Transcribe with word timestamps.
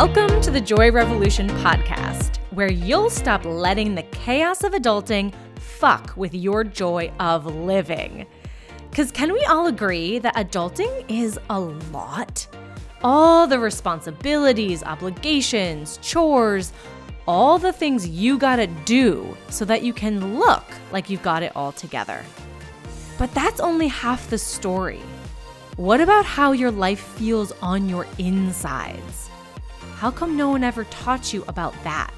Welcome 0.00 0.40
to 0.42 0.52
the 0.52 0.60
Joy 0.60 0.92
Revolution 0.92 1.48
podcast, 1.48 2.36
where 2.52 2.70
you'll 2.70 3.10
stop 3.10 3.44
letting 3.44 3.96
the 3.96 4.04
chaos 4.04 4.62
of 4.62 4.70
adulting 4.70 5.34
fuck 5.56 6.16
with 6.16 6.32
your 6.32 6.62
joy 6.62 7.10
of 7.18 7.46
living. 7.46 8.24
Because 8.90 9.10
can 9.10 9.32
we 9.32 9.42
all 9.46 9.66
agree 9.66 10.20
that 10.20 10.36
adulting 10.36 11.04
is 11.08 11.36
a 11.50 11.58
lot? 11.58 12.46
All 13.02 13.48
the 13.48 13.58
responsibilities, 13.58 14.84
obligations, 14.84 15.98
chores, 16.00 16.72
all 17.26 17.58
the 17.58 17.72
things 17.72 18.06
you 18.06 18.38
gotta 18.38 18.68
do 18.68 19.36
so 19.48 19.64
that 19.64 19.82
you 19.82 19.92
can 19.92 20.38
look 20.38 20.64
like 20.92 21.10
you've 21.10 21.24
got 21.24 21.42
it 21.42 21.50
all 21.56 21.72
together. 21.72 22.24
But 23.18 23.34
that's 23.34 23.58
only 23.58 23.88
half 23.88 24.30
the 24.30 24.38
story. 24.38 25.02
What 25.74 26.00
about 26.00 26.24
how 26.24 26.52
your 26.52 26.70
life 26.70 27.00
feels 27.00 27.50
on 27.60 27.88
your 27.88 28.06
insides? 28.18 29.17
How 29.98 30.12
come 30.12 30.36
no 30.36 30.50
one 30.50 30.62
ever 30.62 30.84
taught 30.84 31.32
you 31.32 31.44
about 31.48 31.74
that? 31.82 32.14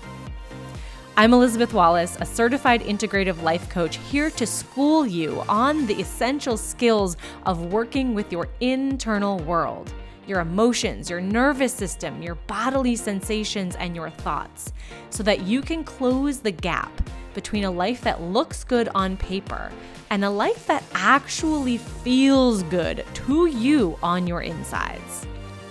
I'm 1.16 1.32
Elizabeth 1.32 1.72
Wallace, 1.72 2.18
a 2.20 2.26
certified 2.26 2.82
integrative 2.82 3.42
life 3.42 3.70
coach, 3.70 3.96
here 3.96 4.28
to 4.32 4.46
school 4.46 5.06
you 5.06 5.42
on 5.48 5.86
the 5.86 5.94
essential 5.94 6.58
skills 6.58 7.16
of 7.46 7.72
working 7.72 8.12
with 8.12 8.30
your 8.30 8.48
internal 8.60 9.38
world 9.38 9.90
your 10.26 10.40
emotions, 10.40 11.08
your 11.08 11.22
nervous 11.22 11.72
system, 11.72 12.22
your 12.22 12.34
bodily 12.46 12.94
sensations, 12.94 13.74
and 13.76 13.96
your 13.96 14.10
thoughts, 14.10 14.72
so 15.08 15.22
that 15.22 15.40
you 15.40 15.60
can 15.62 15.82
close 15.82 16.38
the 16.38 16.52
gap 16.52 16.92
between 17.34 17.64
a 17.64 17.70
life 17.70 18.02
that 18.02 18.20
looks 18.20 18.62
good 18.62 18.90
on 18.94 19.16
paper 19.16 19.72
and 20.10 20.22
a 20.22 20.30
life 20.30 20.66
that 20.66 20.84
actually 20.92 21.78
feels 21.78 22.62
good 22.64 23.04
to 23.14 23.46
you 23.46 23.98
on 24.02 24.26
your 24.26 24.42
insides. 24.42 25.26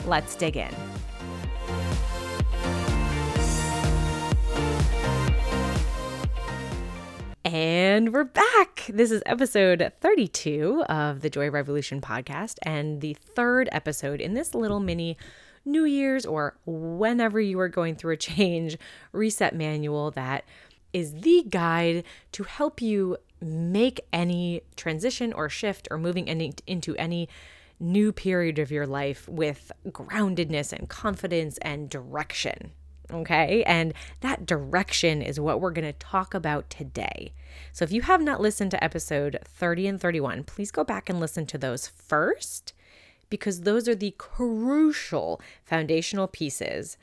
Let's 0.06 0.36
dig 0.36 0.58
in. 0.58 0.74
And 7.52 8.14
we're 8.14 8.26
back. 8.26 8.86
This 8.90 9.10
is 9.10 9.24
episode 9.26 9.92
32 10.02 10.84
of 10.88 11.22
the 11.22 11.32
Joy 11.32 11.50
Revolution 11.50 12.00
podcast, 12.00 12.60
and 12.62 13.02
the 13.02 13.16
third 13.16 13.68
episode 13.72 14.22
in 14.22 14.36
this 14.36 14.54
little 14.54 14.80
mini 14.80 15.18
New 15.66 15.84
Year's 15.84 16.28
or 16.28 16.58
whenever 16.68 17.42
you 17.42 17.60
are 17.60 17.68
going 17.68 17.96
through 17.96 18.14
a 18.14 18.18
change 18.18 18.78
reset 19.14 19.56
manual 19.56 20.12
that 20.12 20.46
is 20.94 21.12
the 21.22 21.44
guide 21.50 22.04
to 22.34 22.44
help 22.44 22.84
you 22.84 23.18
make 23.42 24.00
any 24.14 24.62
transition 24.76 25.34
or 25.34 25.50
shift 25.50 25.88
or 25.90 25.98
moving 25.98 26.30
any, 26.30 26.54
into 26.68 26.96
any 26.98 27.28
new 27.80 28.12
period 28.12 28.60
of 28.60 28.70
your 28.70 28.86
life 28.86 29.28
with 29.28 29.72
groundedness 29.88 30.72
and 30.72 30.88
confidence 30.88 31.58
and 31.64 31.90
direction. 31.90 32.74
Okay. 33.12 33.64
And 33.64 33.94
that 34.22 34.46
direction 34.46 35.22
is 35.22 35.40
what 35.40 35.60
we're 35.60 35.72
going 35.72 35.86
to 35.86 35.94
talk 35.94 36.34
about 36.34 36.70
today. 36.70 37.34
So 37.72 37.84
if 37.84 37.92
you 37.92 38.04
have 38.04 38.22
not 38.22 38.42
listened 38.42 38.72
to 38.72 38.84
episode 38.84 39.40
30 39.46 39.88
and 39.88 40.02
31, 40.02 40.44
please 40.44 40.72
go 40.72 40.84
back 40.84 41.10
and 41.10 41.20
listen 41.20 41.46
to 41.48 41.58
those 41.58 41.88
first 41.88 42.74
because 43.30 43.62
those 43.62 43.88
are 43.88 43.96
the 43.96 44.14
crucial 44.18 45.42
foundational 45.64 46.28
pieces 46.28 46.98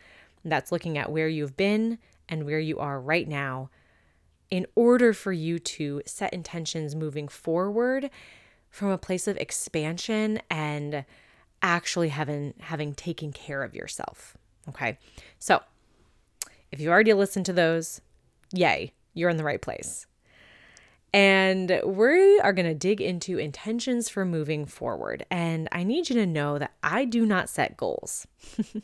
that's 0.45 0.73
looking 0.73 0.97
at 0.99 1.11
where 1.11 1.29
you've 1.29 1.57
been 1.57 1.99
and 2.29 2.45
where 2.45 2.61
you 2.61 2.79
are 2.79 3.01
right 3.01 3.29
now 3.29 3.71
in 4.51 4.67
order 4.75 5.13
for 5.13 5.33
you 5.33 5.59
to 5.59 6.03
set 6.07 6.33
intentions 6.33 6.95
moving 6.95 7.29
forward 7.29 8.11
from 8.71 8.91
a 8.91 8.99
place 8.99 9.27
of 9.27 9.37
expansion 9.39 10.41
and 10.51 11.05
actually 11.63 12.11
having 12.11 12.55
having 12.61 12.95
taken 12.95 13.33
care 13.33 13.63
of 13.63 13.75
yourself. 13.75 14.37
Okay. 14.69 14.99
So, 15.39 15.63
if 16.77 16.83
you 16.83 16.91
already 16.91 17.15
listened 17.15 17.47
to 17.47 17.55
those, 17.55 18.03
yay, 18.53 18.93
you're 19.15 19.31
in 19.31 19.39
the 19.39 19.45
right 19.45 19.63
place. 19.63 20.05
And 21.11 21.81
we 21.87 22.39
are 22.41 22.53
going 22.53 22.67
to 22.67 22.75
dig 22.75 23.01
into 23.01 23.39
intentions 23.39 24.11
for 24.11 24.27
moving 24.27 24.67
forward. 24.67 25.25
And 25.31 25.71
I 25.73 25.85
need 25.85 26.11
you 26.11 26.17
to 26.17 26.27
know 26.27 26.59
that 26.59 26.75
I 26.83 27.07
do 27.07 27.25
not 27.25 27.49
set 27.49 27.79
goals. 27.79 28.27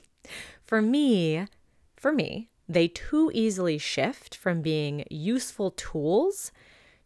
for 0.64 0.80
me, 0.80 1.46
for 1.98 2.12
me, 2.12 2.48
they 2.66 2.88
too 2.88 3.30
easily 3.34 3.76
shift 3.76 4.36
from 4.36 4.62
being 4.62 5.04
useful 5.10 5.72
tools 5.72 6.50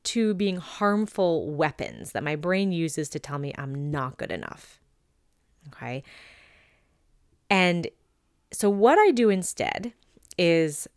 to 0.04 0.34
being 0.34 0.58
harmful 0.58 1.50
weapons 1.50 2.12
that 2.12 2.22
my 2.22 2.36
brain 2.36 2.70
uses 2.70 3.08
to 3.08 3.18
tell 3.18 3.40
me 3.40 3.52
I'm 3.58 3.90
not 3.90 4.18
good 4.18 4.30
enough. 4.30 4.78
Okay. 5.66 6.04
And 7.50 7.88
so, 8.52 8.70
what 8.70 9.00
I 9.00 9.10
do 9.10 9.30
instead 9.30 9.92
is 10.38 10.88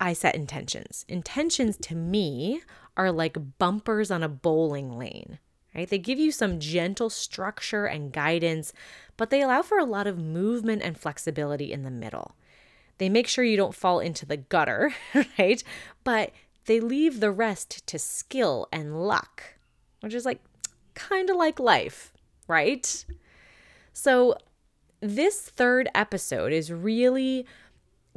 I 0.00 0.12
set 0.12 0.34
intentions. 0.34 1.04
Intentions 1.08 1.76
to 1.78 1.94
me 1.94 2.62
are 2.96 3.10
like 3.10 3.58
bumpers 3.58 4.10
on 4.10 4.22
a 4.22 4.28
bowling 4.28 4.96
lane, 4.96 5.38
right? 5.74 5.88
They 5.88 5.98
give 5.98 6.18
you 6.18 6.32
some 6.32 6.60
gentle 6.60 7.10
structure 7.10 7.86
and 7.86 8.12
guidance, 8.12 8.72
but 9.16 9.30
they 9.30 9.42
allow 9.42 9.62
for 9.62 9.78
a 9.78 9.84
lot 9.84 10.06
of 10.06 10.18
movement 10.18 10.82
and 10.82 10.98
flexibility 10.98 11.72
in 11.72 11.82
the 11.82 11.90
middle. 11.90 12.36
They 12.98 13.08
make 13.08 13.28
sure 13.28 13.44
you 13.44 13.56
don't 13.56 13.74
fall 13.74 14.00
into 14.00 14.26
the 14.26 14.36
gutter, 14.36 14.92
right? 15.38 15.62
But 16.04 16.32
they 16.66 16.80
leave 16.80 17.20
the 17.20 17.32
rest 17.32 17.86
to 17.86 17.98
skill 17.98 18.68
and 18.72 19.06
luck, 19.06 19.54
which 20.00 20.14
is 20.14 20.24
like 20.24 20.40
kind 20.94 21.30
of 21.30 21.36
like 21.36 21.58
life, 21.58 22.12
right? 22.46 23.04
So, 23.92 24.36
this 25.00 25.40
third 25.40 25.88
episode 25.94 26.52
is 26.52 26.72
really 26.72 27.46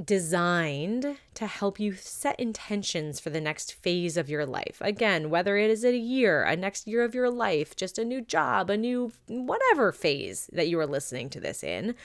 designed 0.03 1.17
to 1.33 1.45
help 1.45 1.79
you 1.79 1.93
set 1.93 2.39
intentions 2.39 3.19
for 3.19 3.29
the 3.29 3.41
next 3.41 3.73
phase 3.73 4.17
of 4.17 4.29
your 4.29 4.45
life. 4.45 4.77
Again, 4.81 5.29
whether 5.29 5.57
it 5.57 5.69
is 5.69 5.83
a 5.83 5.95
year, 5.95 6.43
a 6.43 6.55
next 6.55 6.87
year 6.87 7.03
of 7.03 7.13
your 7.13 7.29
life, 7.29 7.75
just 7.75 7.97
a 7.97 8.05
new 8.05 8.21
job, 8.21 8.69
a 8.69 8.77
new 8.77 9.11
whatever 9.27 9.91
phase 9.91 10.49
that 10.53 10.67
you 10.67 10.79
are 10.79 10.87
listening 10.87 11.29
to 11.31 11.39
this 11.39 11.63
in, 11.63 11.95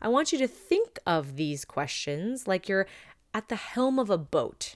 I 0.00 0.08
want 0.08 0.32
you 0.32 0.38
to 0.38 0.48
think 0.48 0.98
of 1.06 1.36
these 1.36 1.64
questions 1.64 2.46
like 2.46 2.68
you're 2.68 2.86
at 3.32 3.48
the 3.48 3.56
helm 3.56 3.98
of 3.98 4.10
a 4.10 4.18
boat. 4.18 4.74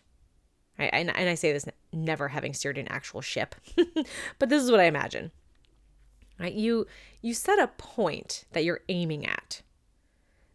Right? 0.79 0.91
And, 0.93 1.15
and 1.15 1.29
I 1.29 1.35
say 1.35 1.53
this 1.53 1.67
never 1.93 2.29
having 2.29 2.55
steered 2.55 2.79
an 2.79 2.89
actual 2.89 3.21
ship, 3.21 3.55
but 4.39 4.49
this 4.49 4.63
is 4.63 4.71
what 4.71 4.81
I 4.81 4.85
imagine. 4.85 5.31
Right? 6.39 6.55
You 6.55 6.87
you 7.21 7.35
set 7.35 7.59
a 7.59 7.67
point 7.67 8.47
that 8.53 8.65
you're 8.65 8.81
aiming 8.89 9.27
at 9.27 9.61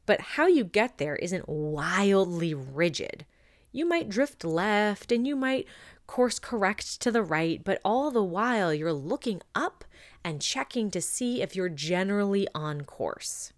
but 0.05 0.21
how 0.21 0.47
you 0.47 0.63
get 0.63 0.97
there 0.97 1.16
isn't 1.16 1.49
wildly 1.49 2.53
rigid. 2.53 3.25
You 3.71 3.85
might 3.85 4.09
drift 4.09 4.43
left 4.43 5.11
and 5.11 5.27
you 5.27 5.35
might 5.35 5.67
course 6.07 6.39
correct 6.39 7.01
to 7.01 7.11
the 7.11 7.23
right, 7.23 7.63
but 7.63 7.81
all 7.83 8.11
the 8.11 8.23
while 8.23 8.73
you're 8.73 8.93
looking 8.93 9.41
up 9.53 9.83
and 10.23 10.41
checking 10.41 10.91
to 10.91 11.01
see 11.01 11.41
if 11.41 11.55
you're 11.55 11.69
generally 11.69 12.47
on 12.53 12.81
course. 12.81 13.51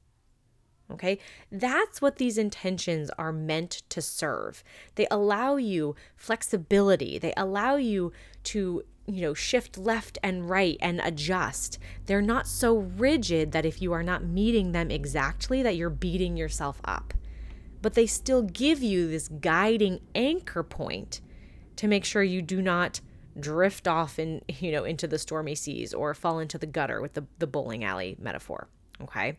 Okay, 0.89 1.19
that's 1.51 2.01
what 2.01 2.15
these 2.15 2.37
intentions 2.37 3.11
are 3.17 3.33
meant 3.33 3.83
to 3.89 4.01
serve. 4.01 4.63
They 4.95 5.05
allow 5.11 5.57
you 5.57 5.95
flexibility, 6.15 7.19
they 7.19 7.33
allow 7.35 7.75
you 7.75 8.13
to 8.43 8.83
you 9.07 9.21
know, 9.21 9.33
shift 9.33 9.77
left 9.77 10.17
and 10.21 10.49
right 10.49 10.77
and 10.81 10.99
adjust. 11.03 11.79
They're 12.05 12.21
not 12.21 12.45
so 12.45 12.77
rigid 12.77 13.53
that 13.53 13.65
if 13.65 13.81
you 13.81 13.93
are 13.93 14.03
not 14.03 14.23
meeting 14.23 14.73
them 14.73 14.91
exactly 14.91 15.63
that 15.63 15.77
you're 15.77 15.89
beating 15.89 16.35
yourself 16.35 16.81
up. 16.83 17.13
But 17.81 17.93
they 17.93 18.05
still 18.05 18.41
give 18.41 18.83
you 18.83 19.07
this 19.07 19.29
guiding 19.29 20.01
anchor 20.13 20.61
point 20.61 21.21
to 21.77 21.87
make 21.87 22.03
sure 22.03 22.21
you 22.21 22.41
do 22.41 22.61
not 22.61 22.99
drift 23.39 23.87
off 23.87 24.19
in, 24.19 24.41
you 24.49 24.71
know, 24.71 24.83
into 24.83 25.07
the 25.07 25.19
stormy 25.19 25.55
seas 25.55 25.93
or 25.93 26.13
fall 26.13 26.39
into 26.39 26.57
the 26.57 26.65
gutter 26.65 27.01
with 27.01 27.13
the, 27.13 27.25
the 27.39 27.47
bowling 27.47 27.85
alley 27.85 28.17
metaphor. 28.19 28.67
Okay. 29.01 29.37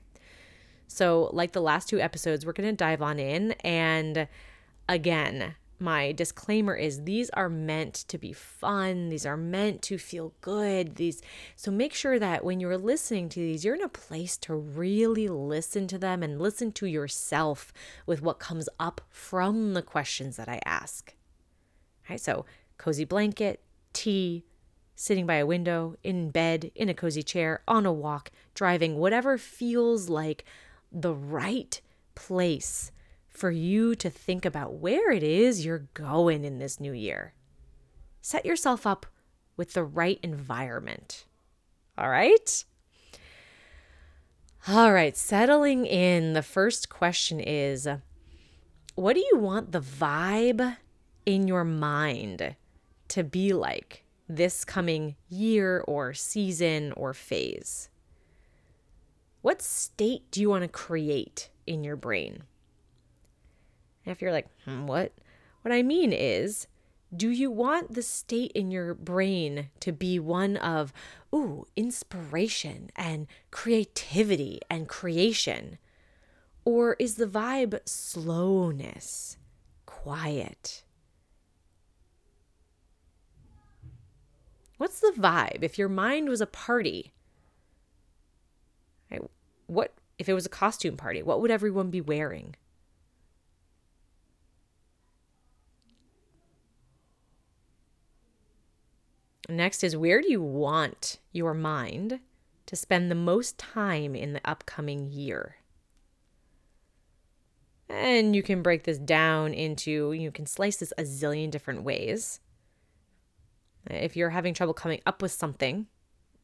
So, 0.87 1.29
like 1.33 1.53
the 1.53 1.61
last 1.61 1.89
two 1.89 2.01
episodes, 2.01 2.47
we're 2.47 2.53
going 2.53 2.71
to 2.71 2.77
dive 2.77 3.03
on 3.03 3.19
in. 3.19 3.53
And 3.61 4.29
again, 4.89 5.55
my 5.81 6.13
disclaimer 6.13 6.75
is 6.75 7.05
these 7.05 7.31
are 7.31 7.49
meant 7.49 7.95
to 8.09 8.19
be 8.19 8.33
fun. 8.33 9.09
These 9.09 9.27
are 9.27 9.37
meant 9.37 9.83
to 9.83 9.99
feel 9.99 10.35
good. 10.41 10.97
These 10.97 11.23
so 11.55 11.71
make 11.71 11.95
sure 11.95 12.19
that 12.19 12.45
when 12.45 12.59
you're 12.61 12.79
listening 12.79 13.29
to 13.31 13.41
these 13.41 13.65
you're 13.65 13.75
in 13.75 13.83
a 13.83 13.89
place 13.89 14.37
to 14.39 14.55
really 14.55 15.29
listen 15.29 15.87
to 15.89 15.99
them 15.99 16.23
and 16.23 16.41
listen 16.41 16.73
to 16.73 16.87
yourself 16.87 17.73
with 18.07 18.23
what 18.23 18.39
comes 18.39 18.69
up 18.81 19.01
from 19.09 19.75
the 19.75 19.83
questions 19.83 20.37
that 20.37 20.49
i 20.49 20.61
ask. 20.65 21.15
All 22.09 22.15
right 22.15 22.21
so 22.21 22.45
cozy 22.77 23.05
blanket 23.05 23.63
tea 23.93 24.45
sitting 24.97 25.27
by 25.27 25.37
a 25.37 25.47
window 25.47 25.95
in 26.03 26.31
bed 26.31 26.73
in 26.75 26.89
a 26.89 26.95
cozy 26.95 27.23
chair 27.23 27.63
on 27.69 27.87
a 27.87 27.93
walk 27.93 28.33
driving 28.55 28.97
whatever 28.97 29.39
feels 29.39 30.09
like 30.09 30.45
the 30.91 31.15
right 31.15 31.81
place 32.17 32.91
for 33.39 33.51
you 33.51 33.95
to 33.95 34.11
think 34.11 34.45
about 34.45 34.75
where 34.75 35.13
it 35.13 35.23
is 35.23 35.65
you're 35.65 35.87
going 35.95 36.45
in 36.45 36.59
this 36.59 36.81
new 36.81 36.93
year. 36.93 37.35
Set 38.21 38.45
yourself 38.45 38.87
up 38.87 39.07
with 39.57 39.75
the 39.75 39.85
right 39.85 40.19
environment. 40.23 41.25
All 41.97 42.11
right? 42.11 42.65
All 44.67 44.93
right, 44.93 45.17
settling 45.17 45.87
in. 45.87 46.33
The 46.33 46.43
first 46.43 46.89
question 46.89 47.41
is 47.41 47.89
what 48.97 49.15
do 49.15 49.21
you 49.21 49.39
want 49.39 49.71
the 49.71 49.81
vibe 49.81 50.77
in 51.25 51.47
your 51.47 51.65
mind 51.65 52.57
to 53.09 53.23
be 53.23 53.53
like 53.53 54.05
this 54.29 54.65
coming 54.65 55.15
year 55.29 55.85
or 55.87 56.13
season 56.13 56.93
or 56.97 57.15
phase? 57.15 57.89
What 59.43 59.63
state 59.63 60.31
do 60.33 60.41
you 60.41 60.51
want 60.51 60.65
to 60.65 60.69
create 60.69 61.51
in 61.67 61.85
your 61.85 61.97
brain? 61.97 62.43
If 64.11 64.23
you're 64.23 64.33
like, 64.33 64.49
hmm, 64.65 64.87
what? 64.87 65.13
What 65.63 65.73
I 65.73 65.83
mean 65.83 66.13
is, 66.13 66.67
do 67.15 67.31
you 67.31 67.51
want 67.51 67.95
the 67.95 68.03
state 68.03 68.53
in 68.53 68.71
your 68.71 68.95
brain 68.95 69.71
to 69.81 69.93
be 69.93 70.19
one 70.19 70.57
of, 70.57 70.93
ooh, 71.35 71.67
inspiration 71.77 72.91
and 72.97 73.27
creativity 73.51 74.61
and 74.71 74.89
creation? 74.89 75.79
Or 76.65 76.97
is 76.99 77.15
the 77.15 77.27
vibe 77.27 77.79
slowness, 77.87 79.39
quiet? 79.87 80.85
What's 84.77 85.01
the 85.01 85.13
vibe? 85.17 85.63
If 85.63 85.79
your 85.79 85.89
mind 85.89 86.29
was 86.29 86.41
a 86.41 86.47
party, 86.47 87.13
what 89.67 89.93
if 90.19 90.29
it 90.29 90.35
was 90.35 90.47
a 90.47 90.51
costume 90.51 90.97
party? 90.97 91.23
What 91.23 91.41
would 91.41 91.51
everyone 91.51 91.91
be 91.91 92.01
wearing? 92.01 92.57
Next 99.49 99.83
is 99.83 99.97
where 99.97 100.21
do 100.21 100.31
you 100.31 100.43
want 100.43 101.19
your 101.33 101.55
mind 101.55 102.21
to 102.67 102.77
spend 102.77 103.11
the 103.11 103.15
most 103.15 103.57
time 103.57 104.15
in 104.15 104.35
the 104.35 104.43
upcoming 104.45 105.11
year? 105.11 105.57
And 107.89 108.37
you 108.37 108.43
can 108.43 108.63
break 108.63 108.85
this 108.85 108.99
down 108.99 109.55
into, 109.55 110.13
you 110.13 110.31
can 110.31 110.45
slice 110.45 110.77
this 110.77 110.93
a 110.99 111.03
zillion 111.03 111.51
different 111.51 111.83
ways. 111.83 112.41
If 113.89 114.17
you're 114.17 114.31
having 114.31 114.53
trouble 114.53 114.75
coming 114.75 115.01
up 115.07 115.23
with 115.23 115.33
something, 115.33 115.87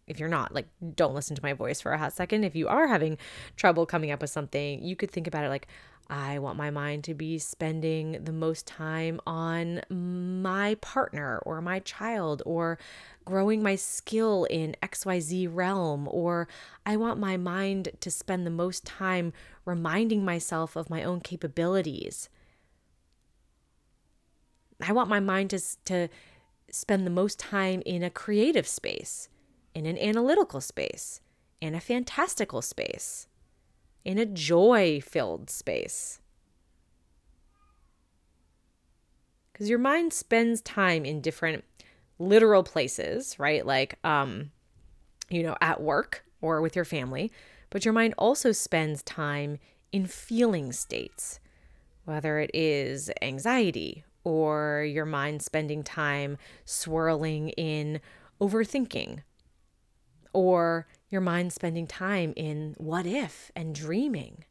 if 0.06 0.18
you're 0.18 0.28
not, 0.30 0.54
like, 0.54 0.68
don't 0.94 1.14
listen 1.14 1.36
to 1.36 1.42
my 1.42 1.52
voice 1.52 1.82
for 1.82 1.92
a 1.92 1.98
hot 1.98 2.14
second. 2.14 2.44
If 2.44 2.56
you 2.56 2.68
are 2.68 2.86
having 2.86 3.18
trouble 3.56 3.84
coming 3.84 4.10
up 4.10 4.22
with 4.22 4.30
something, 4.30 4.82
you 4.82 4.96
could 4.96 5.10
think 5.10 5.26
about 5.26 5.44
it 5.44 5.50
like, 5.50 5.66
I 6.10 6.38
want 6.38 6.58
my 6.58 6.70
mind 6.70 7.04
to 7.04 7.14
be 7.14 7.38
spending 7.38 8.24
the 8.24 8.32
most 8.32 8.66
time 8.66 9.20
on 9.26 9.80
my 9.88 10.76
partner 10.76 11.38
or 11.46 11.62
my 11.62 11.80
child 11.80 12.42
or 12.44 12.78
growing 13.24 13.62
my 13.62 13.74
skill 13.76 14.44
in 14.44 14.76
XYZ 14.82 15.48
realm, 15.50 16.06
or 16.10 16.46
I 16.84 16.96
want 16.96 17.18
my 17.18 17.38
mind 17.38 17.90
to 18.00 18.10
spend 18.10 18.46
the 18.46 18.50
most 18.50 18.84
time 18.84 19.32
reminding 19.64 20.24
myself 20.24 20.76
of 20.76 20.90
my 20.90 21.02
own 21.02 21.20
capabilities. 21.20 22.28
I 24.86 24.92
want 24.92 25.08
my 25.08 25.20
mind 25.20 25.50
to, 25.50 25.60
to 25.86 26.08
spend 26.70 27.06
the 27.06 27.10
most 27.10 27.38
time 27.38 27.82
in 27.86 28.02
a 28.02 28.10
creative 28.10 28.66
space, 28.66 29.30
in 29.74 29.86
an 29.86 29.96
analytical 29.96 30.60
space, 30.60 31.22
in 31.62 31.74
a 31.74 31.80
fantastical 31.80 32.60
space 32.60 33.26
in 34.04 34.18
a 34.18 34.26
joy 34.26 35.00
filled 35.00 35.50
space. 35.50 36.20
Because 39.52 39.70
your 39.70 39.78
mind 39.78 40.12
spends 40.12 40.60
time 40.60 41.04
in 41.04 41.20
different 41.20 41.64
literal 42.18 42.62
places, 42.62 43.38
right? 43.38 43.64
Like, 43.64 43.98
um, 44.04 44.50
you 45.30 45.42
know, 45.42 45.56
at 45.60 45.80
work 45.80 46.24
or 46.40 46.60
with 46.60 46.76
your 46.76 46.84
family, 46.84 47.32
but 47.70 47.84
your 47.84 47.94
mind 47.94 48.14
also 48.18 48.52
spends 48.52 49.02
time 49.02 49.58
in 49.92 50.06
feeling 50.06 50.72
states, 50.72 51.40
whether 52.04 52.38
it 52.38 52.50
is 52.52 53.10
anxiety 53.22 54.04
or 54.24 54.84
your 54.88 55.04
mind 55.04 55.42
spending 55.42 55.82
time 55.82 56.36
swirling 56.64 57.50
in 57.50 58.00
overthinking 58.40 59.20
or 60.32 60.86
your 61.14 61.22
mind 61.22 61.52
spending 61.52 61.87
time 61.87 62.32
in 62.34 62.75
what 62.76 63.06
if 63.06 63.52
and 63.55 63.72
dreaming. 63.72 64.44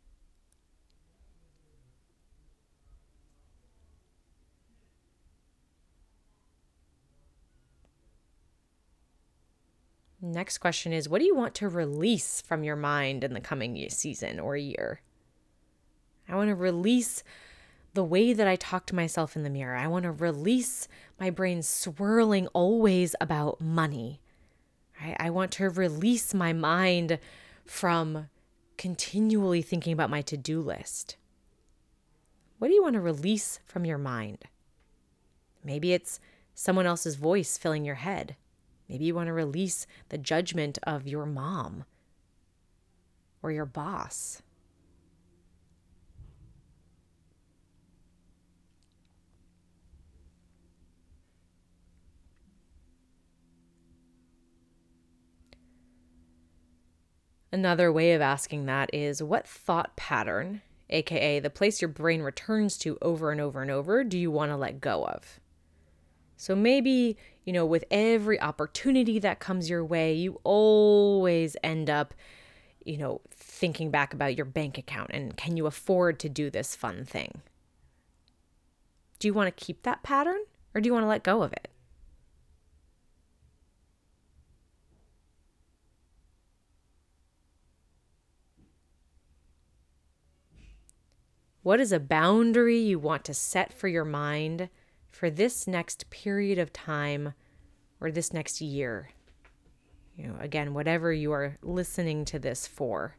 Next 10.22 10.60
question 10.60 10.94
is 10.94 11.10
What 11.10 11.20
do 11.20 11.26
you 11.26 11.36
want 11.36 11.54
to 11.56 11.68
release 11.68 12.42
from 12.42 12.64
your 12.64 12.78
mind 12.78 13.26
in 13.26 13.34
the 13.34 13.42
coming 13.42 13.90
season 13.90 14.40
or 14.40 14.56
year? 14.56 15.02
I 16.30 16.36
want 16.36 16.48
to 16.48 16.56
release 16.56 17.26
the 17.94 18.06
way 18.06 18.32
that 18.32 18.48
I 18.48 18.56
talk 18.56 18.86
to 18.88 18.96
myself 18.96 19.36
in 19.36 19.44
the 19.44 19.50
mirror. 19.50 19.76
I 19.76 19.88
want 19.88 20.04
to 20.04 20.12
release 20.12 20.88
my 21.20 21.30
brain 21.30 21.62
swirling 21.62 22.48
always 22.48 23.18
about 23.20 23.60
money 23.60 24.22
Right? 25.04 25.18
I 25.20 25.30
want 25.30 25.52
to 25.54 25.70
release 25.70 26.34
my 26.34 26.54
mind 26.54 27.20
from 27.66 28.30
continually 28.78 29.62
thinking 29.62 29.92
about 29.92 30.10
my 30.10 30.22
to 30.22 30.38
do 30.38 30.62
list. 30.62 31.18
What 32.58 32.70
do 32.70 32.74
you 32.74 32.84
want 32.84 32.94
to 32.94 33.02
release 33.02 33.60
from 33.66 33.86
your 33.86 33.98
mind? 33.98 34.46
Maybe 35.64 35.94
it's 35.94 36.20
someone 36.54 36.86
else's 36.86 37.16
voice 37.16 37.58
filling 37.58 37.84
your 37.84 37.96
head. 37.96 38.36
Maybe 38.88 39.06
you 39.06 39.16
want 39.16 39.28
to 39.28 39.34
release 39.34 39.86
the 40.10 40.18
judgment 40.18 40.78
of 40.84 41.08
your 41.08 41.26
mom 41.26 41.84
or 43.42 43.52
your 43.52 43.66
boss. 43.66 44.42
Another 57.54 57.92
way 57.92 58.14
of 58.14 58.22
asking 58.22 58.66
that 58.66 58.90
is 58.92 59.22
what 59.22 59.48
thought 59.48 59.96
pattern, 59.96 60.64
aka 60.90 61.40
the 61.40 61.52
place 61.52 61.84
your 61.84 61.88
brain 61.88 62.24
returns 62.24 62.80
to 62.80 62.98
over 63.00 63.32
and 63.32 63.40
over 63.40 63.62
and 63.62 63.70
over, 63.70 64.04
do 64.04 64.18
you 64.18 64.32
want 64.32 64.52
to 64.52 64.58
let 64.58 64.82
go 64.82 65.06
of? 65.06 65.40
So 66.36 66.56
maybe, 66.56 67.16
you 67.46 67.54
know, 67.54 67.64
with 67.64 67.86
every 67.92 68.42
opportunity 68.42 69.20
that 69.20 69.40
comes 69.40 69.70
your 69.70 69.86
way, 69.86 70.16
you 70.16 70.42
always 70.44 71.56
end 71.64 71.92
up, 71.92 72.16
you 72.84 72.98
know, 72.98 73.22
thinking 73.30 73.92
back 73.92 74.16
about 74.16 74.36
your 74.36 74.48
bank 74.48 74.80
account 74.80 75.12
and 75.14 75.38
can 75.38 75.56
you 75.56 75.68
afford 75.68 76.20
to 76.22 76.30
do 76.30 76.50
this 76.50 76.76
fun 76.76 77.06
thing? 77.06 77.44
Do 79.20 79.28
you 79.28 79.34
want 79.36 79.56
to 79.56 79.64
keep 79.64 79.84
that 79.84 80.02
pattern 80.02 80.42
or 80.74 80.82
do 80.82 80.88
you 80.88 80.94
want 80.94 81.04
to 81.04 81.08
let 81.08 81.22
go 81.22 81.44
of 81.44 81.54
it? 81.54 81.68
What 91.64 91.80
is 91.80 91.94
a 91.94 92.00
boundary 92.00 92.78
you 92.78 93.00
want 93.00 93.24
to 93.24 93.34
set 93.34 93.72
for 93.72 93.88
your 93.88 94.04
mind 94.04 94.68
for 95.10 95.30
this 95.30 95.66
next 95.66 96.10
period 96.10 96.60
of 96.60 96.74
time 96.74 97.34
or 98.02 98.12
this 98.12 98.34
next 98.34 98.60
year? 98.60 99.12
You 100.18 100.28
know, 100.28 100.36
again, 100.42 100.74
whatever 100.74 101.14
you 101.14 101.32
are 101.32 101.58
listening 101.62 102.26
to 102.26 102.38
this 102.38 102.68
for. 102.68 103.16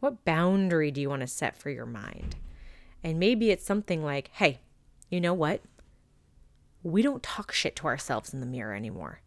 What 0.00 0.24
boundary 0.24 0.90
do 0.90 1.00
you 1.00 1.08
want 1.08 1.20
to 1.20 1.28
set 1.28 1.56
for 1.56 1.70
your 1.70 1.86
mind? 1.86 2.34
And 3.04 3.20
maybe 3.20 3.52
it's 3.52 3.64
something 3.64 4.02
like, 4.02 4.30
hey, 4.32 4.58
you 5.08 5.20
know 5.20 5.34
what? 5.34 5.62
We 6.82 7.02
don't 7.02 7.22
talk 7.22 7.52
shit 7.52 7.76
to 7.76 7.86
ourselves 7.86 8.34
in 8.34 8.40
the 8.40 8.46
mirror 8.46 8.74
anymore. 8.74 9.20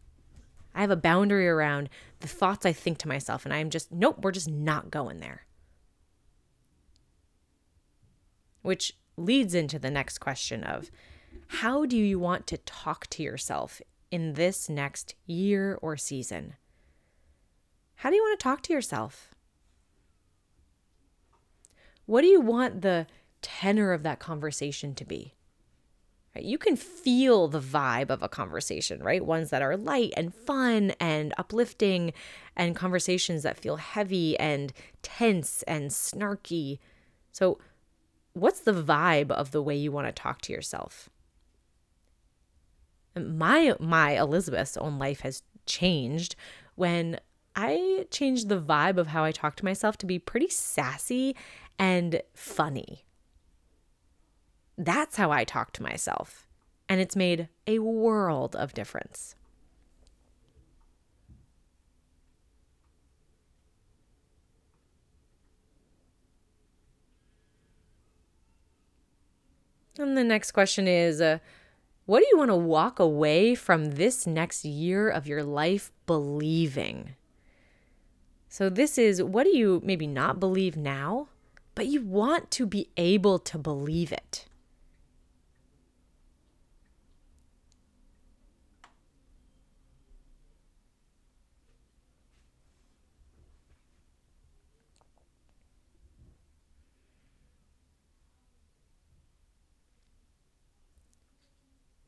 I 0.74 0.82
have 0.82 0.92
a 0.92 0.98
boundary 0.98 1.48
around 1.48 1.88
the 2.20 2.28
thoughts 2.28 2.66
I 2.66 2.74
think 2.74 2.98
to 3.00 3.08
myself, 3.08 3.46
and 3.46 3.54
I'm 3.54 3.70
just, 3.70 3.90
nope, 3.90 4.18
we're 4.22 4.32
just 4.32 4.50
not 4.50 4.92
going 4.92 5.22
there. 5.22 5.46
Which 8.66 8.94
leads 9.18 9.54
into 9.54 9.80
the 9.80 9.92
next 9.92 10.18
question 10.18 10.64
of 10.64 10.92
how 11.48 11.86
do 11.86 11.98
you 11.98 12.20
want 12.20 12.48
to 12.48 12.58
talk 12.58 13.08
to 13.08 13.24
yourself 13.24 13.82
in 14.12 14.34
this 14.34 14.68
next 14.68 15.16
year 15.26 15.78
or 15.82 15.96
season? 15.96 16.56
How 17.96 18.10
do 18.10 18.16
you 18.16 18.24
want 18.24 18.40
to 18.40 18.44
talk 18.44 18.62
to 18.64 18.74
yourself? 18.74 19.30
What 22.06 22.22
do 22.22 22.28
you 22.28 22.42
want 22.42 22.82
the 22.82 23.08
tenor 23.42 23.94
of 23.94 24.04
that 24.04 24.20
conversation 24.20 24.96
to 24.96 25.06
be? 25.06 25.34
You 26.38 26.58
can 26.58 26.76
feel 26.76 27.48
the 27.48 27.62
vibe 27.62 28.10
of 28.10 28.22
a 28.22 28.28
conversation, 28.28 29.02
right? 29.02 29.26
Ones 29.26 29.52
that 29.52 29.62
are 29.62 29.78
light 29.78 30.14
and 30.18 30.36
fun 30.36 30.92
and 31.00 31.34
uplifting, 31.38 32.12
and 32.58 32.76
conversations 32.76 33.44
that 33.44 33.58
feel 33.58 33.78
heavy 33.78 34.38
and 34.38 34.74
tense 35.02 35.64
and 35.64 35.92
snarky. 35.92 36.80
So, 37.32 37.60
what's 38.36 38.60
the 38.60 38.74
vibe 38.74 39.32
of 39.32 39.50
the 39.52 39.64
way 39.64 39.76
you 39.76 39.92
want 39.92 40.08
to 40.08 40.12
talk 40.12 40.42
to 40.42 40.54
yourself? 40.54 41.10
My 43.18 43.76
my 43.80 44.12
Elizabeth's 44.20 44.78
own 44.78 45.00
life 45.00 45.22
has 45.22 45.42
changed 45.66 46.36
when 46.76 47.20
I 47.56 48.06
changed 48.12 48.50
the 48.50 48.60
vibe 48.62 48.98
of 48.98 49.08
how 49.08 49.24
I 49.24 49.32
talk 49.32 49.56
to 49.56 49.66
myself 49.66 49.98
to 50.00 50.06
be 50.06 50.20
pretty 50.20 50.50
sassy 50.50 51.36
and 51.80 52.22
funny. 52.34 53.06
that's 54.78 55.16
how 55.16 55.32
I 55.32 55.44
talk 55.44 55.72
to 55.74 55.84
myself. 55.84 56.48
And 56.88 57.02
it's 57.02 57.16
made 57.16 57.50
a 57.66 57.80
world 57.80 58.56
of 58.56 58.74
difference. 58.74 59.36
And 69.98 70.18
the 70.18 70.24
next 70.24 70.52
question 70.52 70.88
is 70.88 71.22
uh, 71.22 71.40
What 72.06 72.20
do 72.20 72.28
you 72.32 72.38
want 72.38 72.52
to 72.52 72.56
walk 72.56 73.00
away 73.00 73.56
from 73.56 73.92
this 73.92 74.28
next 74.28 74.66
year 74.66 75.10
of 75.10 75.28
your 75.28 75.44
life 75.44 75.92
believing? 76.06 77.16
So, 78.50 78.70
this 78.70 78.98
is 78.98 79.22
what 79.22 79.44
do 79.44 79.56
you 79.56 79.82
maybe 79.84 80.08
not 80.08 80.40
believe 80.40 80.78
now, 80.78 81.28
but 81.76 81.88
you 81.88 82.02
want 82.02 82.52
to 82.52 82.66
be 82.66 82.90
able 82.98 83.40
to 83.40 83.58
believe 83.58 84.12
it? 84.12 84.46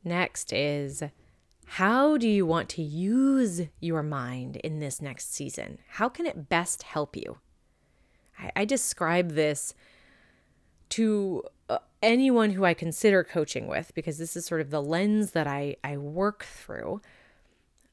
Next 0.07 0.53
is 0.53 1.03
how 1.65 2.17
do 2.17 2.29
you 2.29 2.45
want 2.45 2.69
to 2.69 2.81
use 2.81 3.63
your 3.81 4.01
mind 4.01 4.55
in 4.57 4.79
this 4.79 5.01
next 5.01 5.33
season? 5.33 5.79
How 5.89 6.07
can 6.07 6.25
it 6.25 6.47
best 6.47 6.83
help 6.83 7.17
you? 7.17 7.39
I, 8.39 8.51
I 8.55 8.65
describe 8.65 9.31
this 9.31 9.73
to 10.89 11.43
uh, 11.69 11.79
anyone 12.01 12.51
who 12.51 12.63
I 12.63 12.73
consider 12.73 13.23
coaching 13.23 13.67
with 13.67 13.91
because 13.93 14.17
this 14.17 14.37
is 14.37 14.45
sort 14.45 14.61
of 14.61 14.69
the 14.69 14.81
lens 14.81 15.31
that 15.31 15.45
I, 15.45 15.75
I 15.83 15.97
work 15.97 16.45
through. 16.45 17.01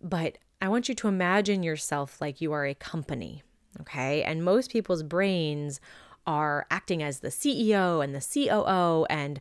But 0.00 0.38
I 0.62 0.68
want 0.68 0.88
you 0.88 0.94
to 0.94 1.08
imagine 1.08 1.64
yourself 1.64 2.20
like 2.20 2.40
you 2.40 2.52
are 2.52 2.64
a 2.64 2.74
company, 2.74 3.42
okay? 3.80 4.22
And 4.22 4.44
most 4.44 4.70
people's 4.70 5.02
brains 5.02 5.80
are 6.26 6.66
acting 6.70 7.02
as 7.02 7.20
the 7.20 7.28
CEO 7.28 8.02
and 8.02 8.14
the 8.14 8.20
COO 8.20 9.04
and 9.10 9.40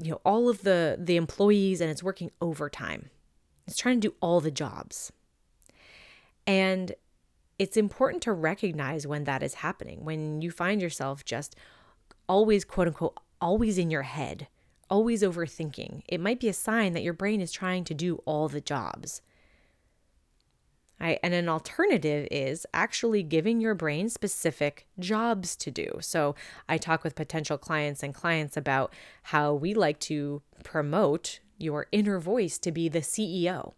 you 0.00 0.12
know 0.12 0.20
all 0.24 0.48
of 0.48 0.62
the 0.62 0.96
the 0.98 1.16
employees 1.16 1.80
and 1.80 1.90
it's 1.90 2.02
working 2.02 2.30
overtime. 2.40 3.10
It's 3.66 3.76
trying 3.76 4.00
to 4.00 4.08
do 4.08 4.14
all 4.20 4.40
the 4.40 4.50
jobs. 4.50 5.12
And 6.46 6.94
it's 7.58 7.76
important 7.76 8.22
to 8.24 8.32
recognize 8.32 9.06
when 9.06 9.24
that 9.24 9.42
is 9.42 9.54
happening 9.54 10.04
when 10.04 10.42
you 10.42 10.50
find 10.50 10.82
yourself 10.82 11.24
just 11.24 11.56
always 12.28 12.64
quote 12.64 12.88
unquote 12.88 13.18
always 13.40 13.78
in 13.78 13.90
your 13.90 14.02
head 14.02 14.48
always 14.90 15.22
overthinking. 15.22 16.02
It 16.08 16.20
might 16.20 16.40
be 16.40 16.48
a 16.48 16.52
sign 16.52 16.92
that 16.92 17.02
your 17.02 17.14
brain 17.14 17.40
is 17.40 17.50
trying 17.50 17.84
to 17.84 17.94
do 17.94 18.16
all 18.26 18.48
the 18.48 18.60
jobs 18.60 19.22
And 21.00 21.34
an 21.34 21.48
alternative 21.48 22.26
is 22.30 22.66
actually 22.72 23.22
giving 23.22 23.60
your 23.60 23.74
brain 23.74 24.08
specific 24.08 24.86
jobs 24.98 25.56
to 25.56 25.70
do. 25.70 25.98
So 26.00 26.34
I 26.68 26.78
talk 26.78 27.04
with 27.04 27.14
potential 27.14 27.58
clients 27.58 28.02
and 28.02 28.14
clients 28.14 28.56
about 28.56 28.92
how 29.24 29.52
we 29.52 29.74
like 29.74 29.98
to 30.00 30.42
promote 30.62 31.40
your 31.58 31.86
inner 31.92 32.18
voice 32.18 32.58
to 32.58 32.72
be 32.72 32.88
the 32.88 33.00
CEO. 33.00 33.72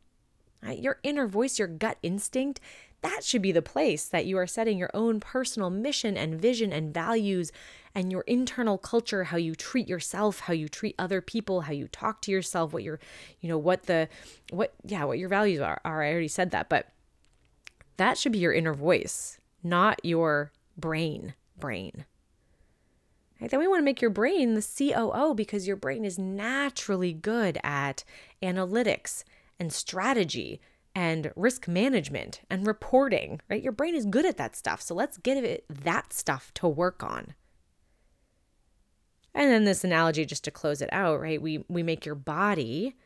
Right? 0.63 0.79
Your 0.79 0.99
inner 1.03 1.27
voice, 1.27 1.59
your 1.59 1.69
gut 1.69 1.99
instinct, 2.03 2.61
that 3.03 3.23
should 3.23 3.43
be 3.43 3.53
the 3.53 3.63
place 3.63 4.07
that 4.07 4.27
you 4.27 4.39
are 4.39 4.47
setting 4.47 4.79
your 4.79 4.91
own 4.95 5.21
personal 5.21 5.71
mission 5.71 6.17
and 6.17 6.41
vision 6.41 6.73
and 6.73 6.93
values 6.93 7.53
and 7.95 8.11
your 8.11 8.23
internal 8.23 8.79
culture, 8.79 9.25
how 9.25 9.37
you 9.37 9.55
treat 9.55 9.89
yourself, 9.89 10.41
how 10.41 10.53
you 10.53 10.69
treat 10.69 10.95
other 10.99 11.21
people, 11.21 11.63
how 11.63 11.73
you 11.73 11.89
talk 11.89 12.21
to 12.23 12.31
yourself, 12.31 12.73
what 12.73 12.83
your, 12.83 12.99
you 13.41 13.49
know, 13.49 13.59
what 13.59 13.85
the, 13.85 14.09
what, 14.51 14.75
yeah, 14.85 15.05
what 15.05 15.19
your 15.19 15.29
values 15.29 15.61
are. 15.61 15.81
are 15.85 16.03
I 16.03 16.11
already 16.11 16.29
said 16.29 16.51
that, 16.51 16.69
but 16.69 16.89
that 17.97 18.19
should 18.19 18.33
be 18.33 18.39
your 18.39 18.53
inner 18.53 18.75
voice, 18.75 19.39
not 19.63 20.05
your 20.05 20.53
brain 20.77 21.35
brain. 21.59 22.05
Right? 23.41 23.51
Then 23.51 23.61
we 23.61 23.69
want 23.69 23.81
to 23.81 23.85
make 23.85 24.01
your 24.01 24.11
brain 24.11 24.55
the 24.55 24.63
COO 24.63 25.35
because 25.35 25.67
your 25.67 25.77
brain 25.77 26.05
is 26.05 26.19
naturally 26.19 27.13
good 27.13 27.59
at 27.63 28.05
analytics 28.43 29.25
and 29.59 29.73
strategy 29.73 30.61
and 30.95 31.31
risk 31.37 31.69
management 31.69 32.41
and 32.49 32.67
reporting, 32.67 33.41
right? 33.51 33.63
Your 33.63 33.73
brain 33.73 33.95
is 33.95 34.07
good 34.07 34.25
at 34.25 34.39
that 34.39 34.57
stuff. 34.57 34.81
So 34.81 34.95
let's 34.95 35.19
give 35.19 35.45
it 35.45 35.67
that 35.69 36.15
stuff 36.15 36.53
to 36.55 36.67
work 36.67 37.03
on. 37.03 37.35
And 39.35 39.51
then 39.51 39.65
this 39.65 39.85
analogy 39.85 40.25
just 40.25 40.45
to 40.45 40.51
close 40.51 40.81
it 40.81 40.89
out, 40.93 41.21
right? 41.21 41.41
We 41.41 41.63
we 41.69 41.83
make 41.83 42.07
your 42.07 42.15
body 42.15 42.97